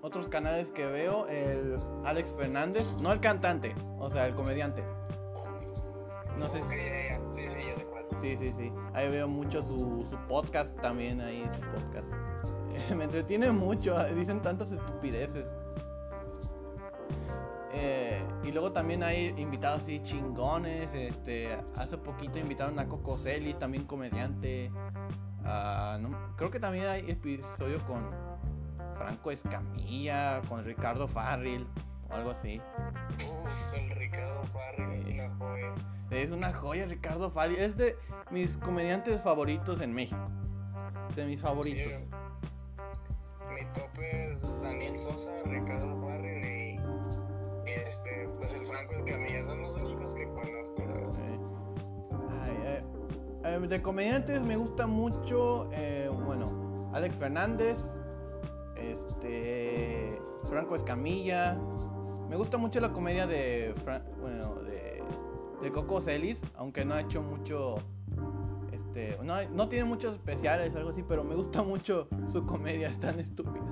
Otros 0.02 0.28
canales 0.28 0.70
que 0.70 0.86
veo, 0.86 1.26
el 1.28 1.76
Alex 2.04 2.30
Fernández, 2.30 3.02
no 3.02 3.12
el 3.12 3.20
cantante, 3.20 3.74
o 3.98 4.10
sea, 4.10 4.26
el 4.26 4.34
comediante. 4.34 4.82
No 6.38 6.48
sé 6.50 6.62
si. 7.30 7.42
Sí, 7.42 7.50
sí. 7.50 7.60
Sí, 8.22 8.52
sí. 8.56 8.72
Ahí 8.92 9.08
veo 9.08 9.28
mucho 9.28 9.62
su, 9.62 10.06
podcast 10.28 10.78
también, 10.80 11.20
ahí 11.20 11.48
su 11.54 11.60
podcast. 11.60 12.06
Me 12.96 13.04
entretiene 13.04 13.50
mucho, 13.50 14.02
dicen 14.14 14.40
tantas 14.42 14.72
estupideces. 14.72 15.46
Eh, 17.72 18.22
y 18.42 18.52
luego 18.52 18.72
también 18.72 19.02
hay 19.02 19.28
invitados 19.38 19.82
así 19.82 20.02
chingones. 20.02 20.88
Este, 20.92 21.54
hace 21.76 21.96
poquito 21.98 22.38
invitaron 22.38 22.78
a 22.78 22.86
Coco 22.86 23.18
Celis, 23.18 23.58
también 23.58 23.84
comediante. 23.84 24.70
No- 25.42 26.36
creo 26.36 26.50
que 26.50 26.60
también 26.60 26.86
hay 26.86 27.10
episodio 27.10 27.78
con 27.86 28.29
Franco 29.00 29.30
Escamilla, 29.30 30.42
con 30.46 30.62
Ricardo 30.62 31.08
Farril 31.08 31.66
o 32.10 32.14
algo 32.14 32.32
así. 32.32 32.60
Uf, 33.14 33.74
el 33.74 33.90
Ricardo 33.92 34.44
Farrell 34.44 34.92
es 34.92 35.08
una 35.08 35.34
joya. 35.36 35.74
Es 36.10 36.30
una 36.30 36.52
joya 36.52 36.84
Ricardo 36.84 37.30
Farril. 37.30 37.60
Es 37.60 37.78
de 37.78 37.96
mis 38.30 38.50
comediantes 38.58 39.22
favoritos 39.22 39.80
en 39.80 39.94
México. 39.94 40.20
De 41.16 41.24
mis 41.24 41.40
favoritos. 41.40 41.78
Sí, 41.78 42.08
mi 43.54 43.64
tope 43.72 44.28
es 44.28 44.60
Daniel 44.60 44.94
Sosa, 44.94 45.32
Ricardo 45.46 45.96
Farrell 45.96 46.44
y, 46.44 46.78
este, 47.70 48.28
pues 48.36 48.52
el 48.52 48.66
Franco 48.66 48.92
Escamilla. 48.96 49.42
Son 49.46 49.62
los 49.62 49.76
únicos 49.78 50.14
que 50.14 50.28
conozco, 50.28 50.82
la 50.82 50.94
verdad. 50.94 51.20
Eh, 51.24 51.38
ay, 52.42 52.56
eh, 52.64 52.84
eh, 53.44 53.66
de 53.66 53.80
comediantes 53.80 54.42
me 54.42 54.56
gusta 54.56 54.86
mucho, 54.86 55.70
eh, 55.72 56.10
bueno, 56.26 56.90
Alex 56.92 57.16
Fernández, 57.16 57.78
este, 58.80 60.20
Franco 60.48 60.76
Escamilla. 60.76 61.58
Me 62.28 62.36
gusta 62.36 62.56
mucho 62.58 62.80
la 62.80 62.92
comedia 62.92 63.26
de, 63.26 63.74
Fra- 63.84 64.04
bueno, 64.20 64.54
de, 64.62 65.02
de 65.62 65.70
Coco 65.70 66.00
Celis, 66.00 66.40
aunque 66.56 66.84
no 66.84 66.94
ha 66.94 67.00
hecho 67.00 67.22
mucho, 67.22 67.76
este, 68.72 69.18
no, 69.22 69.34
no 69.52 69.68
tiene 69.68 69.84
muchos 69.84 70.14
especiales, 70.14 70.74
algo 70.76 70.90
así, 70.90 71.02
pero 71.02 71.24
me 71.24 71.34
gusta 71.34 71.62
mucho 71.64 72.08
su 72.32 72.46
comedia, 72.46 72.88
es 72.88 72.98
tan 73.00 73.18
estúpida. 73.18 73.64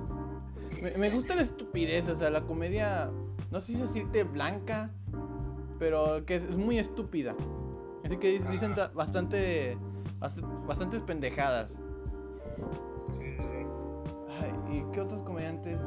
Me, 0.83 0.97
me 0.99 1.09
gusta 1.09 1.35
la 1.35 1.41
estupidez, 1.41 2.07
o 2.09 2.15
sea, 2.17 2.29
la 2.29 2.41
comedia, 2.41 3.09
no 3.51 3.59
sé 3.61 3.73
si 3.73 3.79
decirte 3.79 4.23
blanca, 4.23 4.91
pero 5.79 6.25
que 6.25 6.35
es 6.35 6.49
muy 6.55 6.77
estúpida. 6.79 7.35
Así 8.03 8.17
que 8.17 8.39
dic- 8.41 8.49
dicen 8.49 8.75
ta- 8.75 8.89
bastante, 8.89 9.77
bast- 10.19 10.65
bastantes 10.67 11.01
pendejadas. 11.01 11.69
¿Y 14.71 14.81
qué 14.91 15.01
otros 15.01 15.21
comediantes? 15.23 15.77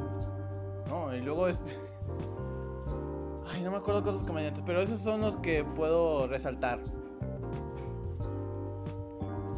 No, 0.87 1.13
y 1.13 1.21
luego 1.21 1.47
este... 1.47 1.77
Ay, 3.47 3.61
no 3.61 3.71
me 3.71 3.77
acuerdo 3.77 4.03
qué 4.03 4.09
otros 4.09 4.25
comediantes, 4.25 4.63
pero 4.65 4.81
esos 4.81 5.01
son 5.01 5.21
los 5.21 5.35
que 5.37 5.63
puedo 5.63 6.27
resaltar. 6.27 6.79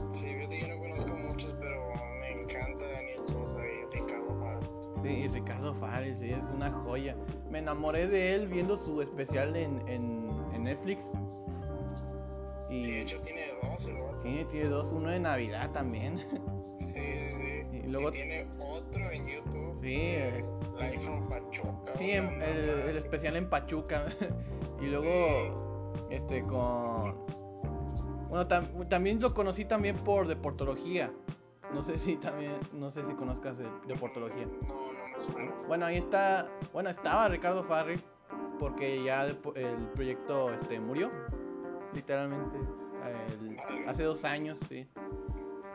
Sí, 0.10 0.28
fíjate, 0.34 0.62
yo 0.62 0.68
no 0.76 0.82
conozco 0.82 1.16
muchos, 1.16 1.56
pero 1.60 1.78
me 2.20 2.32
encanta 2.34 2.86
Daniel 2.88 3.20
Sosa 3.22 3.62
y 3.66 3.98
Ricardo 3.98 4.36
Farrell. 4.40 4.70
Sí, 5.04 5.10
y 5.10 5.28
Ricardo 5.28 5.74
Fares, 5.76 6.20
sí, 6.20 6.32
es 6.32 6.46
una 6.56 6.72
joya. 6.72 7.16
Me 7.50 7.60
enamoré 7.60 8.08
de 8.08 8.36
él 8.36 8.48
viendo 8.48 8.78
su 8.78 9.02
especial 9.02 9.56
en, 9.56 9.88
en, 9.88 10.30
en 10.54 10.64
Netflix. 10.64 11.10
Y 12.70 12.82
Sí, 12.82 12.94
de 12.94 13.02
hecho 13.02 13.18
tiene 13.22 13.48
dos, 13.62 13.92
sí, 14.20 14.46
tiene 14.50 14.70
dos, 14.70 14.92
uno 14.92 15.10
de 15.10 15.20
Navidad 15.20 15.72
también. 15.72 16.20
Sí, 16.78 17.00
sí, 17.22 17.32
sí. 17.32 17.46
Y 17.72 17.88
luego- 17.88 18.12
tiene 18.12 18.48
otro 18.60 19.10
en 19.12 19.26
YouTube. 19.28 19.80
Sí, 19.82 19.96
eh, 19.98 20.44
Live 20.78 20.98
from 20.98 21.22
Pachuca. 21.30 21.94
Sí, 21.98 22.12
en- 22.12 22.42
el, 22.42 22.90
especial 22.90 23.38
en 23.38 23.50
Pachuca. 23.50 24.06
y 24.82 24.86
luego, 24.88 25.94
este, 26.10 26.42
con... 26.44 27.26
Bueno, 28.30 28.48
tam- 28.48 28.88
también 28.90 29.22
lo 29.22 29.34
conocí 29.34 29.64
también 29.64 29.96
por 29.96 30.28
deportología. 30.28 31.14
No 31.74 31.82
sé 31.84 31.98
si 32.00 32.18
también, 32.18 32.54
no 32.74 32.92
sé 32.92 33.06
si 33.06 33.14
conozcas 33.14 33.58
de 33.58 33.66
deportología. 33.88 34.46
No, 34.68 34.74
no 34.76 35.08
me 35.14 35.20
suena. 35.20 35.54
Bueno, 35.68 35.86
ahí 35.86 35.98
está, 35.98 36.50
bueno, 36.74 36.90
estaba 36.90 37.28
Ricardo 37.30 37.64
Farri, 37.64 38.00
porque 38.60 39.02
ya 39.04 39.26
el, 39.26 39.38
el 39.56 39.88
proyecto 39.94 40.54
este, 40.54 40.80
murió, 40.80 41.10
literalmente, 41.96 42.58
el- 42.58 43.90
hace 43.90 44.04
dos 44.04 44.24
años, 44.26 44.58
sí. 44.70 44.88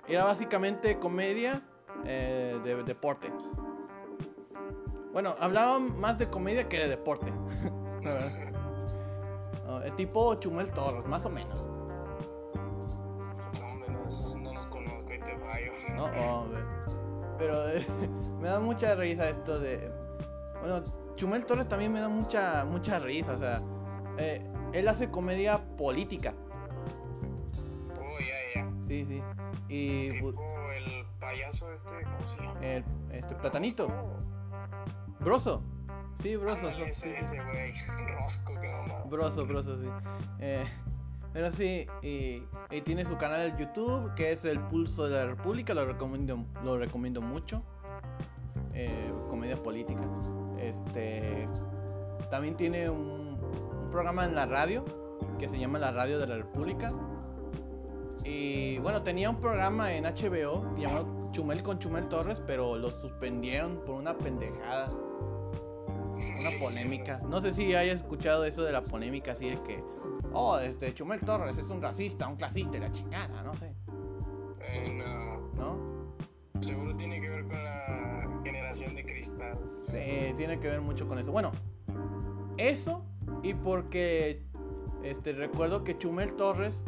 Era 0.06 0.24
básicamente 0.24 0.98
comedia 0.98 1.62
eh, 2.04 2.58
de 2.64 2.82
deporte. 2.82 3.32
Bueno, 5.12 5.34
hablaban 5.40 5.98
más 5.98 6.18
de 6.18 6.28
comedia 6.28 6.68
que 6.68 6.78
de 6.78 6.88
deporte. 6.88 7.32
la 8.02 8.10
verdad. 8.12 9.86
Eh, 9.86 9.92
tipo 9.96 10.34
Chumel 10.34 10.70
Torres, 10.72 11.06
más 11.06 11.24
o 11.24 11.30
menos. 11.30 11.60
No, 13.60 13.92
no, 13.92 14.52
los 14.52 14.66
conozco 14.66 15.14
y 15.14 15.20
te 15.20 15.36
fallo. 15.38 15.72
No, 15.96 16.04
hombre. 16.40 16.60
Pero 17.38 17.68
eh, 17.68 17.86
me 18.40 18.48
da 18.48 18.58
mucha 18.60 18.94
risa 18.96 19.28
esto 19.28 19.58
de. 19.60 19.90
Bueno, 20.60 20.82
Chumel 21.16 21.44
Torres 21.46 21.68
también 21.68 21.92
me 21.92 22.00
da 22.00 22.08
mucha, 22.08 22.64
mucha 22.64 22.98
risa. 22.98 23.32
O 23.34 23.38
sea, 23.38 23.60
eh, 24.18 24.42
él 24.72 24.88
hace 24.88 25.10
comedia 25.10 25.58
política. 25.76 26.34
Oh, 27.98 28.18
ya, 28.20 28.60
ya. 28.62 28.70
Sí, 28.88 29.04
sí. 29.06 29.22
Y 29.68 30.08
Tipo 30.08 30.30
el 30.72 31.04
payaso 31.20 31.72
este, 31.72 32.02
¿cómo 32.04 32.26
se 32.26 32.42
llama? 32.42 32.60
el 32.60 32.84
este 33.12 33.34
platanito. 33.36 33.88
Broso. 35.20 35.62
Sí, 36.22 36.36
Broso. 36.36 36.68
Ese, 36.68 37.18
ese 37.18 37.42
güey. 37.42 37.72
Rosco, 38.20 38.54
qué 38.60 38.68
mamá. 38.68 39.04
Broso, 39.08 39.46
broso, 39.46 39.78
sí. 39.80 39.88
Eh, 40.40 40.64
pero 41.32 41.52
sí, 41.52 41.86
y, 42.02 42.42
y 42.70 42.80
tiene 42.82 43.04
su 43.04 43.16
canal 43.16 43.52
de 43.52 43.64
YouTube 43.64 44.12
que 44.14 44.32
es 44.32 44.44
El 44.44 44.58
Pulso 44.60 45.08
de 45.08 45.16
la 45.16 45.26
República, 45.26 45.74
lo 45.74 45.86
recomiendo, 45.86 46.44
lo 46.64 46.76
recomiendo 46.78 47.20
mucho. 47.20 47.62
Eh, 48.74 49.12
comedia 49.28 49.56
política. 49.56 50.00
Este 50.58 51.46
también 52.30 52.56
tiene 52.56 52.88
un, 52.90 53.29
un 53.90 53.94
programa 53.94 54.24
en 54.24 54.36
la 54.36 54.46
radio 54.46 54.84
que 55.36 55.48
se 55.48 55.58
llama 55.58 55.80
La 55.80 55.90
Radio 55.90 56.20
de 56.20 56.26
la 56.28 56.36
República. 56.36 56.92
Y 58.24 58.78
bueno, 58.78 59.02
tenía 59.02 59.28
un 59.28 59.40
programa 59.40 59.92
en 59.92 60.04
HBO 60.04 60.76
llamado 60.78 61.28
Chumel 61.32 61.60
con 61.64 61.80
Chumel 61.80 62.08
Torres, 62.08 62.40
pero 62.46 62.76
lo 62.78 62.92
suspendieron 62.92 63.82
por 63.84 63.96
una 63.96 64.16
pendejada. 64.16 64.86
Una 64.92 66.60
polémica. 66.60 67.18
No 67.28 67.42
sé 67.42 67.52
si 67.52 67.74
hayas 67.74 67.96
escuchado 67.96 68.44
eso 68.44 68.62
de 68.62 68.70
la 68.70 68.84
polémica, 68.84 69.32
así 69.32 69.50
de 69.50 69.60
que, 69.64 69.82
oh, 70.34 70.56
este 70.60 70.94
Chumel 70.94 71.18
Torres 71.18 71.58
es 71.58 71.68
un 71.68 71.82
racista, 71.82 72.28
un 72.28 72.36
clasista 72.36 72.76
y 72.76 72.80
la 72.80 72.92
chingada, 72.92 73.42
no 73.42 73.54
sé, 73.54 73.74
Eh, 74.68 75.02
no. 75.04 75.50
¿no? 75.56 76.60
Seguro 76.60 76.94
tiene 76.94 77.20
que 77.20 77.28
ver 77.28 77.42
con 77.42 77.64
la 77.64 78.40
generación 78.44 78.94
de 78.94 79.04
cristal. 79.04 79.58
Sí, 79.82 80.32
tiene 80.36 80.60
que 80.60 80.68
ver 80.68 80.80
mucho 80.80 81.08
con 81.08 81.18
eso. 81.18 81.32
Bueno, 81.32 81.50
eso 82.56 83.02
y 83.42 83.54
porque 83.54 84.42
este 85.02 85.32
recuerdo 85.32 85.82
que 85.84 85.96
Chumel 85.98 86.34
Torres 86.34 86.78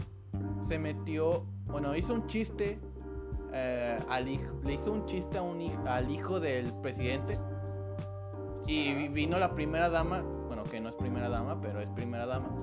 se 0.63 0.79
metió, 0.79 1.45
bueno, 1.67 1.97
hizo 1.97 2.15
un 2.15 2.27
chiste 2.27 2.79
eh, 3.53 3.99
al 4.09 4.29
hijo, 4.29 4.55
le 4.65 4.75
hizo 4.75 4.93
un 4.93 5.05
chiste 5.07 5.39
a 5.39 5.43
un, 5.43 5.61
al 5.87 6.11
hijo 6.11 6.41
del 6.41 6.73
presidente 6.83 7.39
y 8.67 8.95
vi- 8.95 9.09
vino 9.09 9.39
la 9.39 9.55
primera 9.55 9.89
dama, 9.91 10.23
bueno, 10.47 10.63
que 10.65 10.81
no 10.81 10.89
es 10.91 10.95
primera 10.95 11.29
dama, 11.29 11.61
pero 11.61 11.81
es 11.81 11.89
primera 11.91 12.27
dama. 12.27 12.55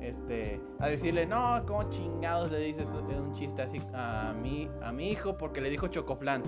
Este, 0.00 0.60
a 0.78 0.88
decirle, 0.88 1.26
no, 1.26 1.60
¿cómo 1.66 1.82
chingados 1.90 2.50
le 2.52 2.58
dices 2.58 2.86
un 3.18 3.32
chiste 3.32 3.62
así 3.62 3.80
a 3.94 4.34
mi, 4.42 4.68
a 4.82 4.92
mi 4.92 5.10
hijo? 5.10 5.36
Porque 5.36 5.60
le 5.60 5.70
dijo 5.70 5.88
chocoflan 5.88 6.42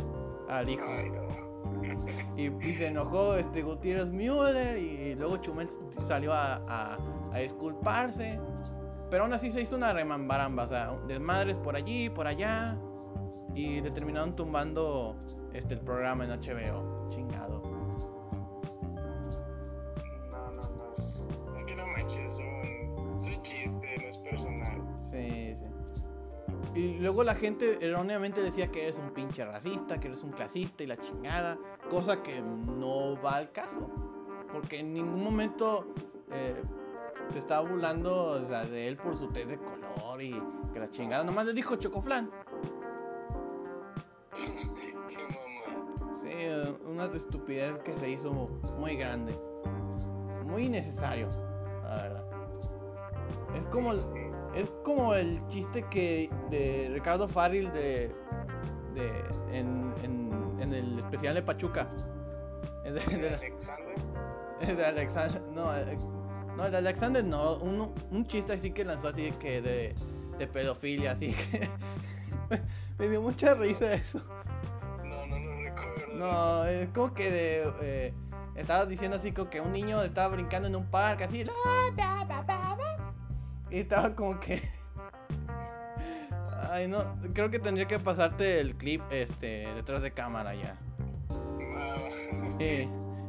al 0.48 0.68
hijo. 0.68 0.84
Y, 2.36 2.50
se 2.72 2.86
enojó 2.86 3.34
este 3.34 3.62
Gutiérrez 3.62 4.06
Müller 4.06 4.78
y 4.78 5.14
luego 5.14 5.36
Chumel 5.38 5.68
salió 6.06 6.32
a, 6.32 6.98
disculparse. 7.34 8.38
Pero 9.10 9.24
aún 9.24 9.32
así 9.32 9.50
se 9.50 9.62
hizo 9.62 9.76
una 9.76 9.92
remambaramba, 9.92 10.64
o 10.64 10.68
sea, 10.68 10.96
desmadres 11.08 11.56
por 11.56 11.74
allí, 11.74 12.08
por 12.08 12.26
allá. 12.26 12.76
Y 13.54 13.80
le 13.80 13.90
terminaron 13.90 14.36
tumbando 14.36 15.16
este, 15.52 15.74
el 15.74 15.80
programa 15.80 16.24
en 16.24 16.30
HBO. 16.30 17.08
Chingado. 17.10 17.60
No, 20.30 20.50
no, 20.52 20.62
no. 20.76 20.90
Es, 20.92 21.28
que 21.66 21.74
no 21.74 21.84
manches, 21.88 22.20
es 22.20 22.38
un, 22.38 23.16
es 23.16 23.28
un 23.28 23.42
chiste, 23.42 23.98
no 24.00 24.08
es 24.08 24.18
personal. 24.18 24.69
Y 26.74 26.98
luego 26.98 27.24
la 27.24 27.34
gente 27.34 27.78
erróneamente 27.84 28.40
decía 28.42 28.70
que 28.70 28.84
eres 28.84 28.96
un 28.96 29.10
pinche 29.10 29.44
racista, 29.44 29.98
que 29.98 30.08
eres 30.08 30.22
un 30.22 30.30
clasista 30.30 30.84
y 30.84 30.86
la 30.86 30.96
chingada. 30.96 31.58
Cosa 31.88 32.22
que 32.22 32.40
no 32.40 33.20
va 33.20 33.36
al 33.36 33.50
caso. 33.50 33.90
Porque 34.52 34.78
en 34.80 34.92
ningún 34.92 35.22
momento 35.22 35.86
eh, 36.30 36.62
estaba 37.36 37.68
burlando 37.68 38.40
de 38.40 38.88
él 38.88 38.96
por 38.96 39.16
su 39.16 39.28
tez 39.28 39.48
de 39.48 39.58
color 39.58 40.22
y 40.22 40.40
que 40.72 40.80
la 40.80 40.90
chingada. 40.90 41.24
Nomás 41.24 41.46
le 41.46 41.54
dijo 41.54 41.76
chocoflan. 41.76 42.30
Sí, 44.32 44.48
una 46.86 47.04
estupidez 47.06 47.78
que 47.78 47.96
se 47.96 48.10
hizo 48.10 48.32
muy 48.78 48.94
grande. 48.94 49.36
Muy 50.46 50.66
innecesario, 50.66 51.28
la 51.82 51.96
verdad. 51.96 52.24
Es 53.56 53.64
como... 53.66 53.92
Es 54.54 54.70
como 54.84 55.14
el 55.14 55.46
chiste 55.48 55.84
que 55.90 56.28
de 56.50 56.90
Ricardo 56.92 57.28
Farril 57.28 57.72
de, 57.72 58.12
de 58.94 59.12
en, 59.52 59.92
en, 60.02 60.54
en 60.60 60.74
el 60.74 60.98
especial 60.98 61.34
de 61.34 61.42
Pachuca. 61.42 61.86
Es 62.84 62.94
de, 62.94 63.16
¿De 63.16 63.22
de- 63.28 63.34
Alexander? 63.36 63.94
es 64.60 64.76
de 64.76 64.86
Alexander. 64.86 65.42
No, 65.54 65.76
eh, 65.76 65.96
no, 66.56 66.64
el 66.66 66.72
de 66.72 66.78
Alexander 66.78 67.26
no. 67.26 67.56
Un, 67.58 67.94
un 68.10 68.26
chiste 68.26 68.52
así 68.54 68.72
que 68.72 68.84
lanzó 68.84 69.08
así 69.08 69.30
que 69.38 69.62
de, 69.62 69.94
de 70.38 70.46
pedofilia, 70.48 71.12
así 71.12 71.32
que. 71.32 71.68
me 72.98 73.08
dio 73.08 73.22
mucha 73.22 73.54
risa 73.54 73.94
eso. 73.94 74.20
No, 75.04 75.26
no 75.26 75.38
lo 75.38 75.56
recuerdo. 75.62 76.18
No, 76.18 76.64
es 76.64 76.88
como 76.88 77.14
que 77.14 77.30
de. 77.30 77.72
Eh, 77.82 78.14
estaba 78.56 78.84
diciendo 78.84 79.16
así 79.16 79.30
como 79.32 79.48
que 79.48 79.60
un 79.60 79.72
niño 79.72 80.02
estaba 80.02 80.34
brincando 80.34 80.66
en 80.68 80.74
un 80.76 80.86
parque, 80.90 81.24
así. 81.24 81.44
Y 83.70 83.80
estaba 83.80 84.14
como 84.14 84.38
que. 84.40 84.60
Ay, 86.70 86.88
no. 86.88 87.02
Creo 87.34 87.50
que 87.50 87.58
tendría 87.58 87.86
que 87.86 87.98
pasarte 87.98 88.60
el 88.60 88.74
clip 88.76 89.02
este 89.10 89.66
detrás 89.74 90.02
de 90.02 90.12
cámara 90.12 90.54
ya. 90.54 90.78
Sí. 92.58 92.88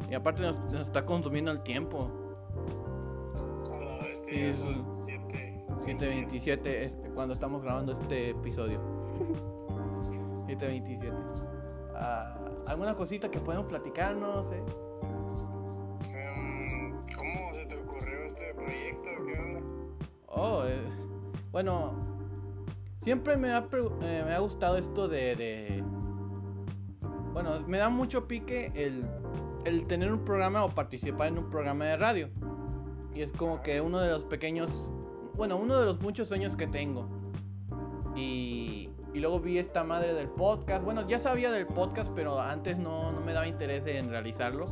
Y 0.10 0.14
aparte 0.14 0.42
nos, 0.42 0.66
nos 0.74 0.88
está 0.88 1.06
consumiendo 1.06 1.52
el 1.52 1.62
tiempo. 1.64 2.12
bestia, 4.04 4.34
Sí, 4.34 4.40
es 4.42 4.60
son 4.60 4.80
un- 4.86 4.94
7. 4.94 5.66
7.27 5.86 6.66
es 6.68 6.98
cuando 7.16 7.34
estamos 7.34 7.62
grabando 7.64 7.94
este 7.94 8.32
episodio. 8.32 8.80
7.27. 10.48 11.12
Ah, 11.96 12.36
¿Alguna 12.68 12.94
cosita 12.96 13.30
que 13.32 13.40
podemos 13.40 13.68
platicar? 13.68 14.16
No 14.16 14.44
bueno, 21.52 21.94
siempre 23.04 23.38
me 23.38 23.52
ha, 23.52 23.68
eh, 24.02 24.24
me 24.26 24.34
ha 24.34 24.40
gustado 24.40 24.78
esto 24.78 25.08
de, 25.08 25.36
de- 25.36 25.84
Bueno, 27.34 27.62
me 27.68 27.78
da 27.78 27.90
mucho 27.90 28.28
pique 28.28 28.72
el, 28.76 29.04
el 29.66 29.86
tener 29.88 30.12
un 30.12 30.24
programa 30.26 30.64
o 30.64 30.70
participar 30.70 31.28
en 31.28 31.38
un 31.40 31.50
programa 31.50 31.86
de 31.86 31.98
radio. 31.98 32.30
Y 33.14 33.22
es 33.22 33.32
como 33.34 33.62
que 33.62 33.82
uno 33.82 34.00
de 34.00 34.10
los 34.12 34.24
pequeños... 34.24 34.70
Bueno, 35.36 35.58
uno 35.58 35.80
de 35.80 35.86
los 35.86 36.02
muchos 36.02 36.28
sueños 36.28 36.56
que 36.56 36.68
tengo. 36.68 37.08
Y, 38.16 38.90
y 39.14 39.20
luego 39.20 39.40
vi 39.40 39.58
esta 39.58 39.84
madre 39.84 40.14
del 40.14 40.30
podcast. 40.30 40.84
Bueno, 40.84 41.08
ya 41.08 41.20
sabía 41.20 41.52
del 41.52 41.68
podcast, 41.68 42.12
pero 42.16 42.40
antes 42.40 42.78
no, 42.78 43.12
no 43.12 43.22
me 43.22 43.34
daba 43.34 43.48
interés 43.48 43.86
en 43.88 44.10
realizarlo. 44.10 44.66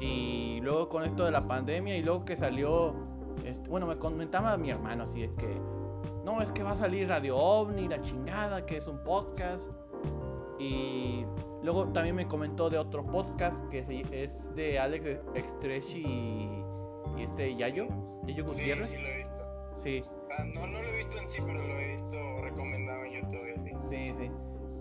Y 0.00 0.60
luego 0.62 0.88
con 0.88 1.04
esto 1.04 1.24
de 1.24 1.30
la 1.30 1.40
pandemia 1.42 1.96
y 1.96 2.02
luego 2.02 2.24
que 2.24 2.36
salió 2.36 2.94
este, 3.44 3.68
bueno, 3.68 3.86
me 3.86 3.96
comentaba 3.96 4.56
mi 4.56 4.70
hermano 4.70 5.04
así 5.04 5.22
es 5.24 5.36
que 5.36 5.48
no, 6.24 6.40
es 6.40 6.50
que 6.52 6.62
va 6.62 6.72
a 6.72 6.74
salir 6.74 7.08
Radio 7.08 7.36
OVNI, 7.36 7.88
la 7.88 7.98
chingada, 7.98 8.64
que 8.66 8.78
es 8.78 8.86
un 8.86 9.02
podcast. 9.04 9.62
Y 10.58 11.24
luego 11.62 11.88
también 11.88 12.14
me 12.14 12.26
comentó 12.26 12.70
de 12.70 12.78
otro 12.78 13.04
podcast 13.04 13.56
que 13.70 13.80
es 14.12 14.54
de 14.54 14.78
Alex 14.78 15.20
Extrechi 15.34 15.98
y, 15.98 16.64
y 17.18 17.22
este 17.24 17.54
Yayo, 17.56 17.88
Yayo 18.26 18.46
Sí, 18.46 18.60
Gutiérrez. 18.62 18.90
sí 18.90 18.98
lo 18.98 19.08
he 19.08 19.16
visto. 19.18 19.42
Sí, 19.82 20.02
Ah, 20.38 20.44
no, 20.54 20.66
no 20.66 20.80
lo 20.82 20.88
he 20.88 20.96
visto 20.96 21.18
en 21.18 21.26
sí, 21.28 21.42
pero 21.44 21.62
lo 21.62 21.78
he 21.78 21.92
visto 21.92 22.16
recomendado 22.40 23.04
en 23.04 23.22
YouTube 23.22 23.46
y 23.48 23.52
así. 23.52 23.70
sí, 23.90 24.14
sí. 24.18 24.30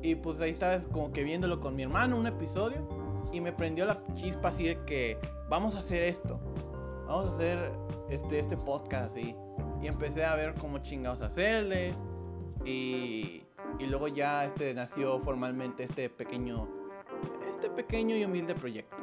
Y 0.02 0.16
pues 0.16 0.40
ahí 0.40 0.52
estaba 0.52 0.78
como 0.92 1.12
que 1.12 1.24
viéndolo 1.24 1.60
con 1.60 1.76
mi 1.76 1.84
hermano, 1.84 2.18
un 2.18 2.28
episodio, 2.28 2.88
y 3.32 3.40
me 3.42 3.52
prendió 3.54 3.86
la 3.86 4.02
chispa 4.16 4.50
así 4.50 4.66
de 4.66 4.84
que 4.86 5.18
vamos 5.50 5.76
a 5.76 5.80
hacer 5.80 6.04
esto. 6.04 6.40
Vamos 7.08 7.30
a 7.30 7.34
hacer 7.34 7.72
este, 8.10 8.40
este 8.40 8.58
podcast 8.58 9.12
así. 9.12 9.36
Y 9.82 9.88
empecé 9.88 10.26
a 10.26 10.36
ver 10.36 10.54
cómo 10.56 10.78
chingados 10.80 11.22
hacerle. 11.22 11.94
Y, 12.66 13.44
y 13.80 13.86
luego 13.88 14.08
ya 14.08 14.46
este 14.46 14.74
nació 14.74 15.20
formalmente 15.20 15.84
este 15.84 16.10
pequeño. 16.10 16.68
Este 17.50 17.70
pequeño 17.70 18.16
y 18.16 18.24
humilde 18.26 18.56
proyecto. 18.56 18.96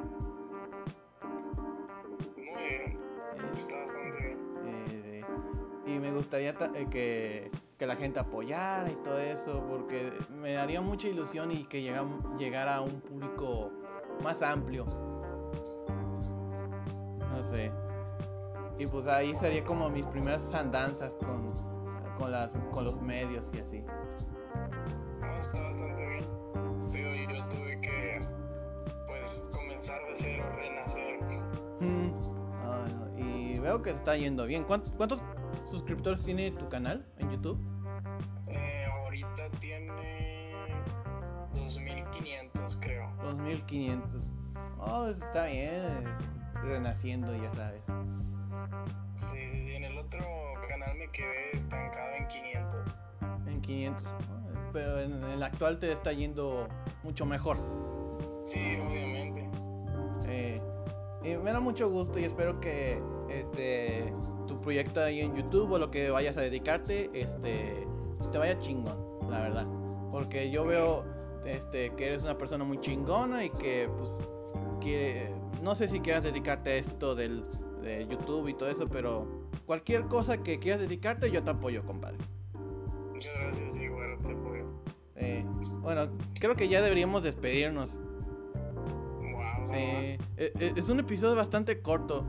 Muy 2.36 2.44
bien, 2.44 2.98
Eh, 3.36 3.50
está 3.52 3.78
bastante 3.78 4.18
bien. 4.18 4.38
eh, 4.66 5.24
y 5.86 5.98
me 5.98 6.12
gustaría 6.12 6.54
ta- 6.56 6.70
eh, 6.74 6.86
que, 6.90 7.50
que 7.78 7.86
la 7.86 7.96
gente 7.96 8.20
apoyara 8.20 8.90
y 8.90 8.94
todo 8.94 9.18
eso, 9.18 9.62
porque 9.68 10.12
me 10.40 10.52
daría 10.52 10.80
mucha 10.80 11.08
ilusión 11.08 11.50
y 11.52 11.64
que 11.64 11.82
llega- 11.82 12.06
llegara 12.38 12.76
a 12.76 12.80
un 12.82 13.00
público 13.00 13.70
más 14.22 14.40
amplio. 14.42 14.86
No 17.30 17.42
sé. 17.44 17.70
Y 18.80 18.86
pues 18.86 19.06
ahí 19.08 19.34
sería 19.36 19.62
como 19.62 19.90
mis 19.90 20.06
primeras 20.06 20.42
andanzas 20.54 21.14
con, 21.16 21.46
con, 22.18 22.32
las, 22.32 22.50
con 22.72 22.84
los 22.86 22.98
medios 23.02 23.46
y 23.52 23.60
así. 23.60 23.84
No, 25.20 25.30
está 25.38 25.60
bastante 25.60 26.06
bien. 26.08 26.24
Digo, 26.90 27.34
yo 27.34 27.46
tuve 27.48 27.78
que, 27.82 28.20
pues, 29.06 29.50
comenzar 29.52 30.00
de 30.08 30.14
cero, 30.14 30.44
renacer. 30.54 31.20
Mm, 31.80 32.12
ah, 32.64 32.86
no, 32.96 33.18
Y 33.18 33.58
veo 33.58 33.82
que 33.82 33.90
está 33.90 34.16
yendo 34.16 34.46
bien. 34.46 34.64
¿Cuántos, 34.64 34.90
cuántos 34.92 35.22
suscriptores 35.70 36.22
tiene 36.22 36.50
tu 36.52 36.66
canal 36.70 37.04
en 37.18 37.30
YouTube? 37.32 37.58
Eh, 38.46 38.86
ahorita 39.04 39.50
tiene 39.58 40.64
2500, 41.52 42.76
creo. 42.78 43.12
2500. 43.24 44.32
Oh, 44.78 45.06
está 45.08 45.44
bien. 45.44 45.74
eh, 45.74 46.04
Renaciendo, 46.62 47.34
ya 47.36 47.52
sabes. 47.54 47.82
Sí, 49.14 49.48
sí, 49.48 49.60
sí. 49.60 49.72
En 49.74 49.84
el 49.84 49.98
otro 49.98 50.24
canal 50.68 50.96
me 50.96 51.08
quedé 51.10 51.50
estancado 51.54 52.14
en 52.14 52.26
500. 52.26 53.08
En 53.46 53.60
500. 53.60 54.04
ah, 54.06 54.18
Pero 54.72 55.00
en 55.00 55.22
el 55.24 55.42
actual 55.42 55.78
te 55.78 55.92
está 55.92 56.12
yendo 56.12 56.68
mucho 57.02 57.26
mejor. 57.26 57.58
Sí, 58.42 58.78
obviamente. 58.86 59.48
Eh, 60.28 60.60
y 61.22 61.36
me 61.36 61.52
da 61.52 61.60
mucho 61.60 61.90
gusto 61.90 62.18
y 62.18 62.24
espero 62.24 62.60
que 62.60 63.02
este, 63.28 64.12
tu 64.46 64.60
proyecto 64.60 65.02
ahí 65.02 65.20
en 65.20 65.34
YouTube 65.34 65.72
o 65.72 65.78
lo 65.78 65.90
que 65.90 66.10
vayas 66.10 66.36
a 66.36 66.40
dedicarte 66.40 67.10
este, 67.12 67.86
te 68.32 68.38
vaya 68.38 68.58
chingón, 68.58 68.96
la 69.28 69.40
verdad. 69.40 69.66
Porque 70.10 70.50
yo 70.50 70.64
veo 70.64 71.04
este, 71.44 71.90
que 71.94 72.06
eres 72.06 72.22
una 72.22 72.36
persona 72.38 72.64
muy 72.64 72.80
chingona 72.80 73.44
y 73.44 73.50
que 73.50 73.88
pues 73.98 74.10
que 74.80 75.32
no 75.62 75.74
sé 75.74 75.88
si 75.88 76.00
quieras 76.00 76.24
dedicarte 76.24 76.70
a 76.70 76.74
esto 76.76 77.14
del, 77.14 77.42
de 77.80 78.06
YouTube 78.06 78.48
y 78.48 78.54
todo 78.54 78.68
eso, 78.68 78.88
pero 78.88 79.26
cualquier 79.66 80.04
cosa 80.06 80.42
que 80.42 80.58
quieras 80.58 80.80
dedicarte 80.80 81.30
yo 81.30 81.42
te 81.42 81.50
apoyo, 81.50 81.84
compadre. 81.84 82.16
Muchas 83.12 83.34
gracias, 83.38 83.76
igual 83.76 84.18
te 84.24 84.32
apoyo. 84.32 84.66
Eh, 85.16 85.44
bueno, 85.82 86.08
creo 86.38 86.54
que 86.56 86.68
ya 86.68 86.80
deberíamos 86.82 87.22
despedirnos. 87.22 87.96
va, 87.96 89.66
Sí, 89.68 89.74
e- 89.76 90.18
e- 90.58 90.72
es 90.76 90.88
un 90.88 91.00
episodio 91.00 91.36
bastante 91.36 91.80
corto. 91.80 92.24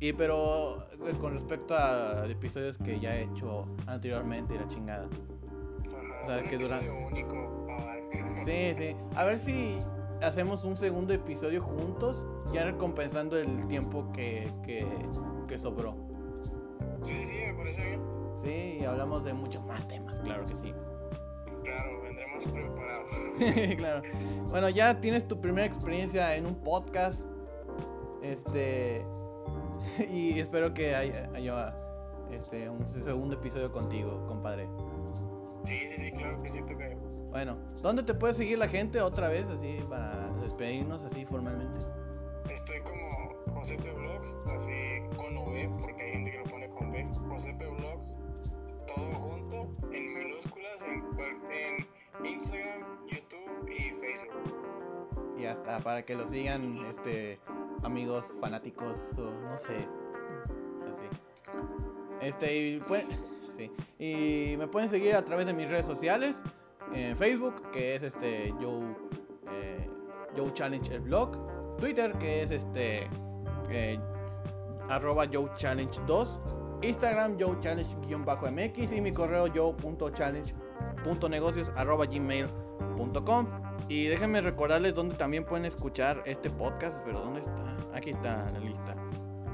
Y 0.00 0.12
pero 0.12 0.82
eh, 1.06 1.12
con 1.20 1.34
respecto 1.34 1.74
a 1.76 2.26
episodios 2.28 2.76
que 2.78 2.98
ya 3.00 3.16
he 3.16 3.22
hecho 3.24 3.66
anteriormente 3.86 4.54
y 4.54 4.58
la 4.58 4.66
chingada. 4.68 5.06
Ajá, 5.06 6.22
o 6.22 6.26
sea, 6.26 6.38
un 6.38 6.48
que 6.48 6.58
dura- 6.58 6.76
episodio 6.78 7.06
único, 7.06 7.66
va, 7.68 7.76
va. 7.76 7.94
Sí, 8.44 8.74
sí. 8.76 8.96
A 9.14 9.24
ver 9.24 9.38
si 9.38 9.78
hacemos 10.22 10.64
un 10.64 10.76
segundo 10.76 11.12
episodio 11.12 11.62
juntos, 11.62 12.24
ya 12.52 12.64
recompensando 12.64 13.38
el 13.38 13.66
tiempo 13.66 14.10
que, 14.12 14.50
que, 14.64 14.86
que 15.48 15.58
sobró. 15.58 15.94
Sí, 17.00 17.24
sí, 17.24 17.36
me 17.44 17.54
parece 17.54 17.84
bien. 17.84 18.00
Sí, 18.44 18.78
y 18.80 18.84
hablamos 18.84 19.24
de 19.24 19.32
muchos 19.32 19.64
más 19.64 19.86
temas, 19.86 20.18
claro 20.20 20.44
que 20.46 20.54
sí. 20.56 20.74
Claro, 21.64 22.02
vendremos 22.02 22.48
preparados. 22.48 23.10
claro. 23.76 24.02
Bueno, 24.48 24.68
ya 24.68 25.00
tienes 25.00 25.26
tu 25.28 25.40
primera 25.40 25.66
experiencia 25.66 26.34
en 26.34 26.46
un 26.46 26.54
podcast. 26.56 27.24
Este. 28.22 29.04
Y 30.10 30.38
espero 30.38 30.72
que 30.74 30.94
haya, 30.94 31.28
haya, 31.34 31.74
este, 32.30 32.68
un 32.68 32.86
segundo 32.88 33.34
episodio 33.34 33.72
contigo, 33.72 34.24
compadre. 34.26 34.68
Sí, 35.62 35.76
sí, 35.88 36.06
sí, 36.06 36.12
claro 36.12 36.36
que 36.42 36.50
sí, 36.50 36.60
toca. 36.62 36.88
Bueno, 37.32 37.56
¿dónde 37.80 38.02
te 38.02 38.12
puede 38.12 38.34
seguir 38.34 38.58
la 38.58 38.68
gente 38.68 39.00
otra 39.00 39.28
vez, 39.28 39.46
así, 39.46 39.78
para 39.88 40.28
despedirnos 40.42 41.02
así 41.02 41.24
formalmente? 41.24 41.78
Estoy 42.50 42.78
como 42.82 43.54
Josepe 43.54 43.90
Vlogs, 43.94 44.38
así 44.54 44.72
con 45.16 45.38
V, 45.38 45.70
porque 45.80 46.02
hay 46.02 46.12
gente 46.12 46.30
que 46.30 46.38
lo 46.38 46.44
pone 46.44 46.68
con. 46.68 46.92
Josepe 47.30 47.66
Vlogs, 47.66 48.20
todo 48.86 49.14
junto, 49.14 49.72
en 49.92 50.14
minúsculas, 50.18 50.84
en 50.84 52.26
Instagram, 52.26 52.82
YouTube 53.06 53.70
y 53.70 53.94
Facebook. 53.94 55.38
Y 55.38 55.46
hasta 55.46 55.80
para 55.80 56.04
que 56.04 56.14
lo 56.14 56.28
sigan, 56.28 56.76
este, 56.90 57.40
amigos 57.82 58.26
fanáticos, 58.42 58.98
o 59.16 59.22
no 59.22 59.58
sé. 59.58 59.88
Así. 60.84 61.56
Este, 62.20 62.58
y 62.58 62.72
pues, 62.76 63.24
sí. 63.56 63.70
Y 63.98 64.56
me 64.58 64.68
pueden 64.68 64.90
seguir 64.90 65.14
a 65.14 65.24
través 65.24 65.46
de 65.46 65.54
mis 65.54 65.70
redes 65.70 65.86
sociales. 65.86 66.36
Facebook, 67.16 67.70
que 67.72 67.96
es 67.96 68.02
este 68.02 68.52
Joe, 68.60 68.94
eh, 69.50 69.88
Joe 70.36 70.52
Challenge 70.52 70.94
el 70.94 71.00
blog. 71.00 71.36
Twitter, 71.78 72.12
que 72.18 72.42
es 72.42 72.50
este 72.50 73.08
eh, 73.70 73.98
arroba 74.88 75.26
Joe 75.32 75.50
Challenge 75.56 75.98
2. 76.06 76.38
Instagram, 76.82 77.38
Joe 77.40 77.58
Challenge-mx. 77.60 78.92
Y 78.92 79.00
mi 79.00 79.12
correo 79.12 79.46
joe.challenge.negocios 79.54 81.70
arroba 81.76 82.06
gmail.com. 82.06 83.46
Y 83.88 84.06
déjenme 84.06 84.40
recordarles 84.40 84.94
dónde 84.94 85.16
también 85.16 85.44
pueden 85.44 85.64
escuchar 85.64 86.22
este 86.26 86.50
podcast. 86.50 86.96
Pero 87.04 87.20
¿dónde 87.20 87.40
está? 87.40 87.76
Aquí 87.94 88.10
está 88.10 88.38
la 88.52 88.60
lista. 88.60 88.94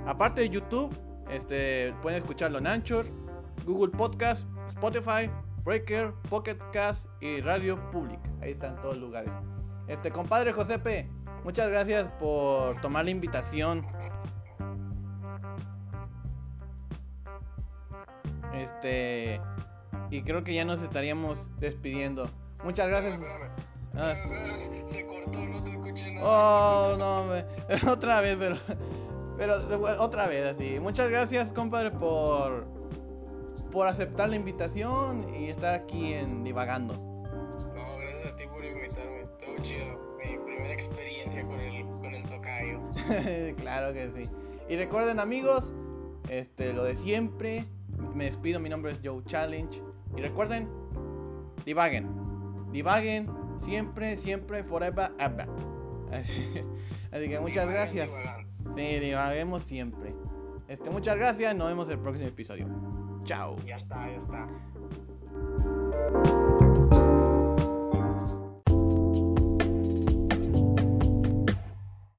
Aparte 0.06 0.40
de 0.42 0.48
YouTube, 0.48 0.94
este, 1.30 1.94
pueden 2.02 2.22
escucharlo 2.22 2.58
en 2.58 2.66
Anchor, 2.66 3.06
Google 3.66 3.90
Podcast, 3.90 4.46
Spotify, 4.70 5.30
Breaker, 5.64 6.12
Pocket 6.28 6.58
Cast 6.72 7.06
y 7.20 7.40
Radio 7.40 7.78
Public. 7.90 8.20
Ahí 8.40 8.52
están 8.52 8.76
todos 8.76 8.96
los 8.96 9.04
lugares. 9.04 9.30
Este, 9.86 10.10
compadre 10.10 10.52
Josepe, 10.52 11.08
muchas 11.44 11.68
gracias 11.70 12.06
por 12.18 12.80
tomar 12.80 13.04
la 13.04 13.10
invitación. 13.10 13.86
Este, 18.52 19.40
y 20.10 20.22
creo 20.22 20.42
que 20.44 20.54
ya 20.54 20.64
nos 20.64 20.82
estaríamos 20.82 21.48
despidiendo. 21.58 22.28
Muchas 22.64 22.88
gracias. 22.88 23.20
Ah. 23.96 24.14
Se 24.58 25.06
cortó, 25.06 25.40
no 25.40 25.62
te 25.62 25.70
escuché 25.70 26.12
nada. 26.12 26.26
Oh, 26.26 26.96
no, 26.98 27.20
hombre. 27.20 27.44
Pero 27.66 27.92
otra 27.92 28.20
vez, 28.20 28.36
pero. 28.38 28.56
Pero 29.36 30.02
otra 30.02 30.26
vez 30.26 30.44
así. 30.46 30.78
Muchas 30.80 31.08
gracias, 31.08 31.52
compadre, 31.52 31.90
por. 31.92 32.66
Por 33.72 33.86
aceptar 33.86 34.28
la 34.28 34.36
invitación 34.36 35.34
y 35.34 35.48
estar 35.48 35.74
aquí 35.74 36.14
en 36.14 36.42
Divagando. 36.44 36.94
No, 36.94 37.98
gracias 37.98 38.32
a 38.32 38.36
ti 38.36 38.44
por 38.46 38.64
invitarme. 38.64 39.24
Todo 39.38 39.56
chido. 39.60 40.16
Mi 40.24 40.38
primera 40.38 40.72
experiencia 40.72 41.46
con 41.46 41.60
el, 41.60 41.84
con 41.84 42.14
el 42.14 42.26
tocayo. 42.26 42.80
claro 43.56 43.92
que 43.92 44.10
sí. 44.14 44.30
Y 44.68 44.76
recuerden, 44.76 45.20
amigos, 45.20 45.72
este, 46.28 46.72
lo 46.72 46.84
de 46.84 46.94
siempre. 46.94 47.66
Me 48.14 48.24
despido, 48.24 48.60
mi 48.60 48.68
nombre 48.68 48.92
es 48.92 49.00
Joe 49.02 49.22
Challenge. 49.24 49.82
Y 50.16 50.20
recuerden, 50.20 50.68
divaguen. 51.64 52.08
Divaguen 52.72 53.30
siempre, 53.60 54.16
siempre, 54.16 54.64
forever, 54.64 55.12
ever. 55.18 55.48
Así 57.12 57.28
que 57.28 57.40
muchas 57.40 57.70
gracias. 57.70 58.10
Sí, 58.76 58.98
divaguemos 59.00 59.62
siempre. 59.62 60.14
Este, 60.68 60.90
muchas 60.90 61.16
gracias, 61.16 61.56
nos 61.56 61.68
vemos 61.68 61.86
en 61.88 61.92
el 61.94 61.98
próximo 62.00 62.28
episodio. 62.28 62.66
Chao. 63.28 63.56
Ya 63.62 63.74
está, 63.74 64.08
ya 64.08 64.16
está. 64.16 64.48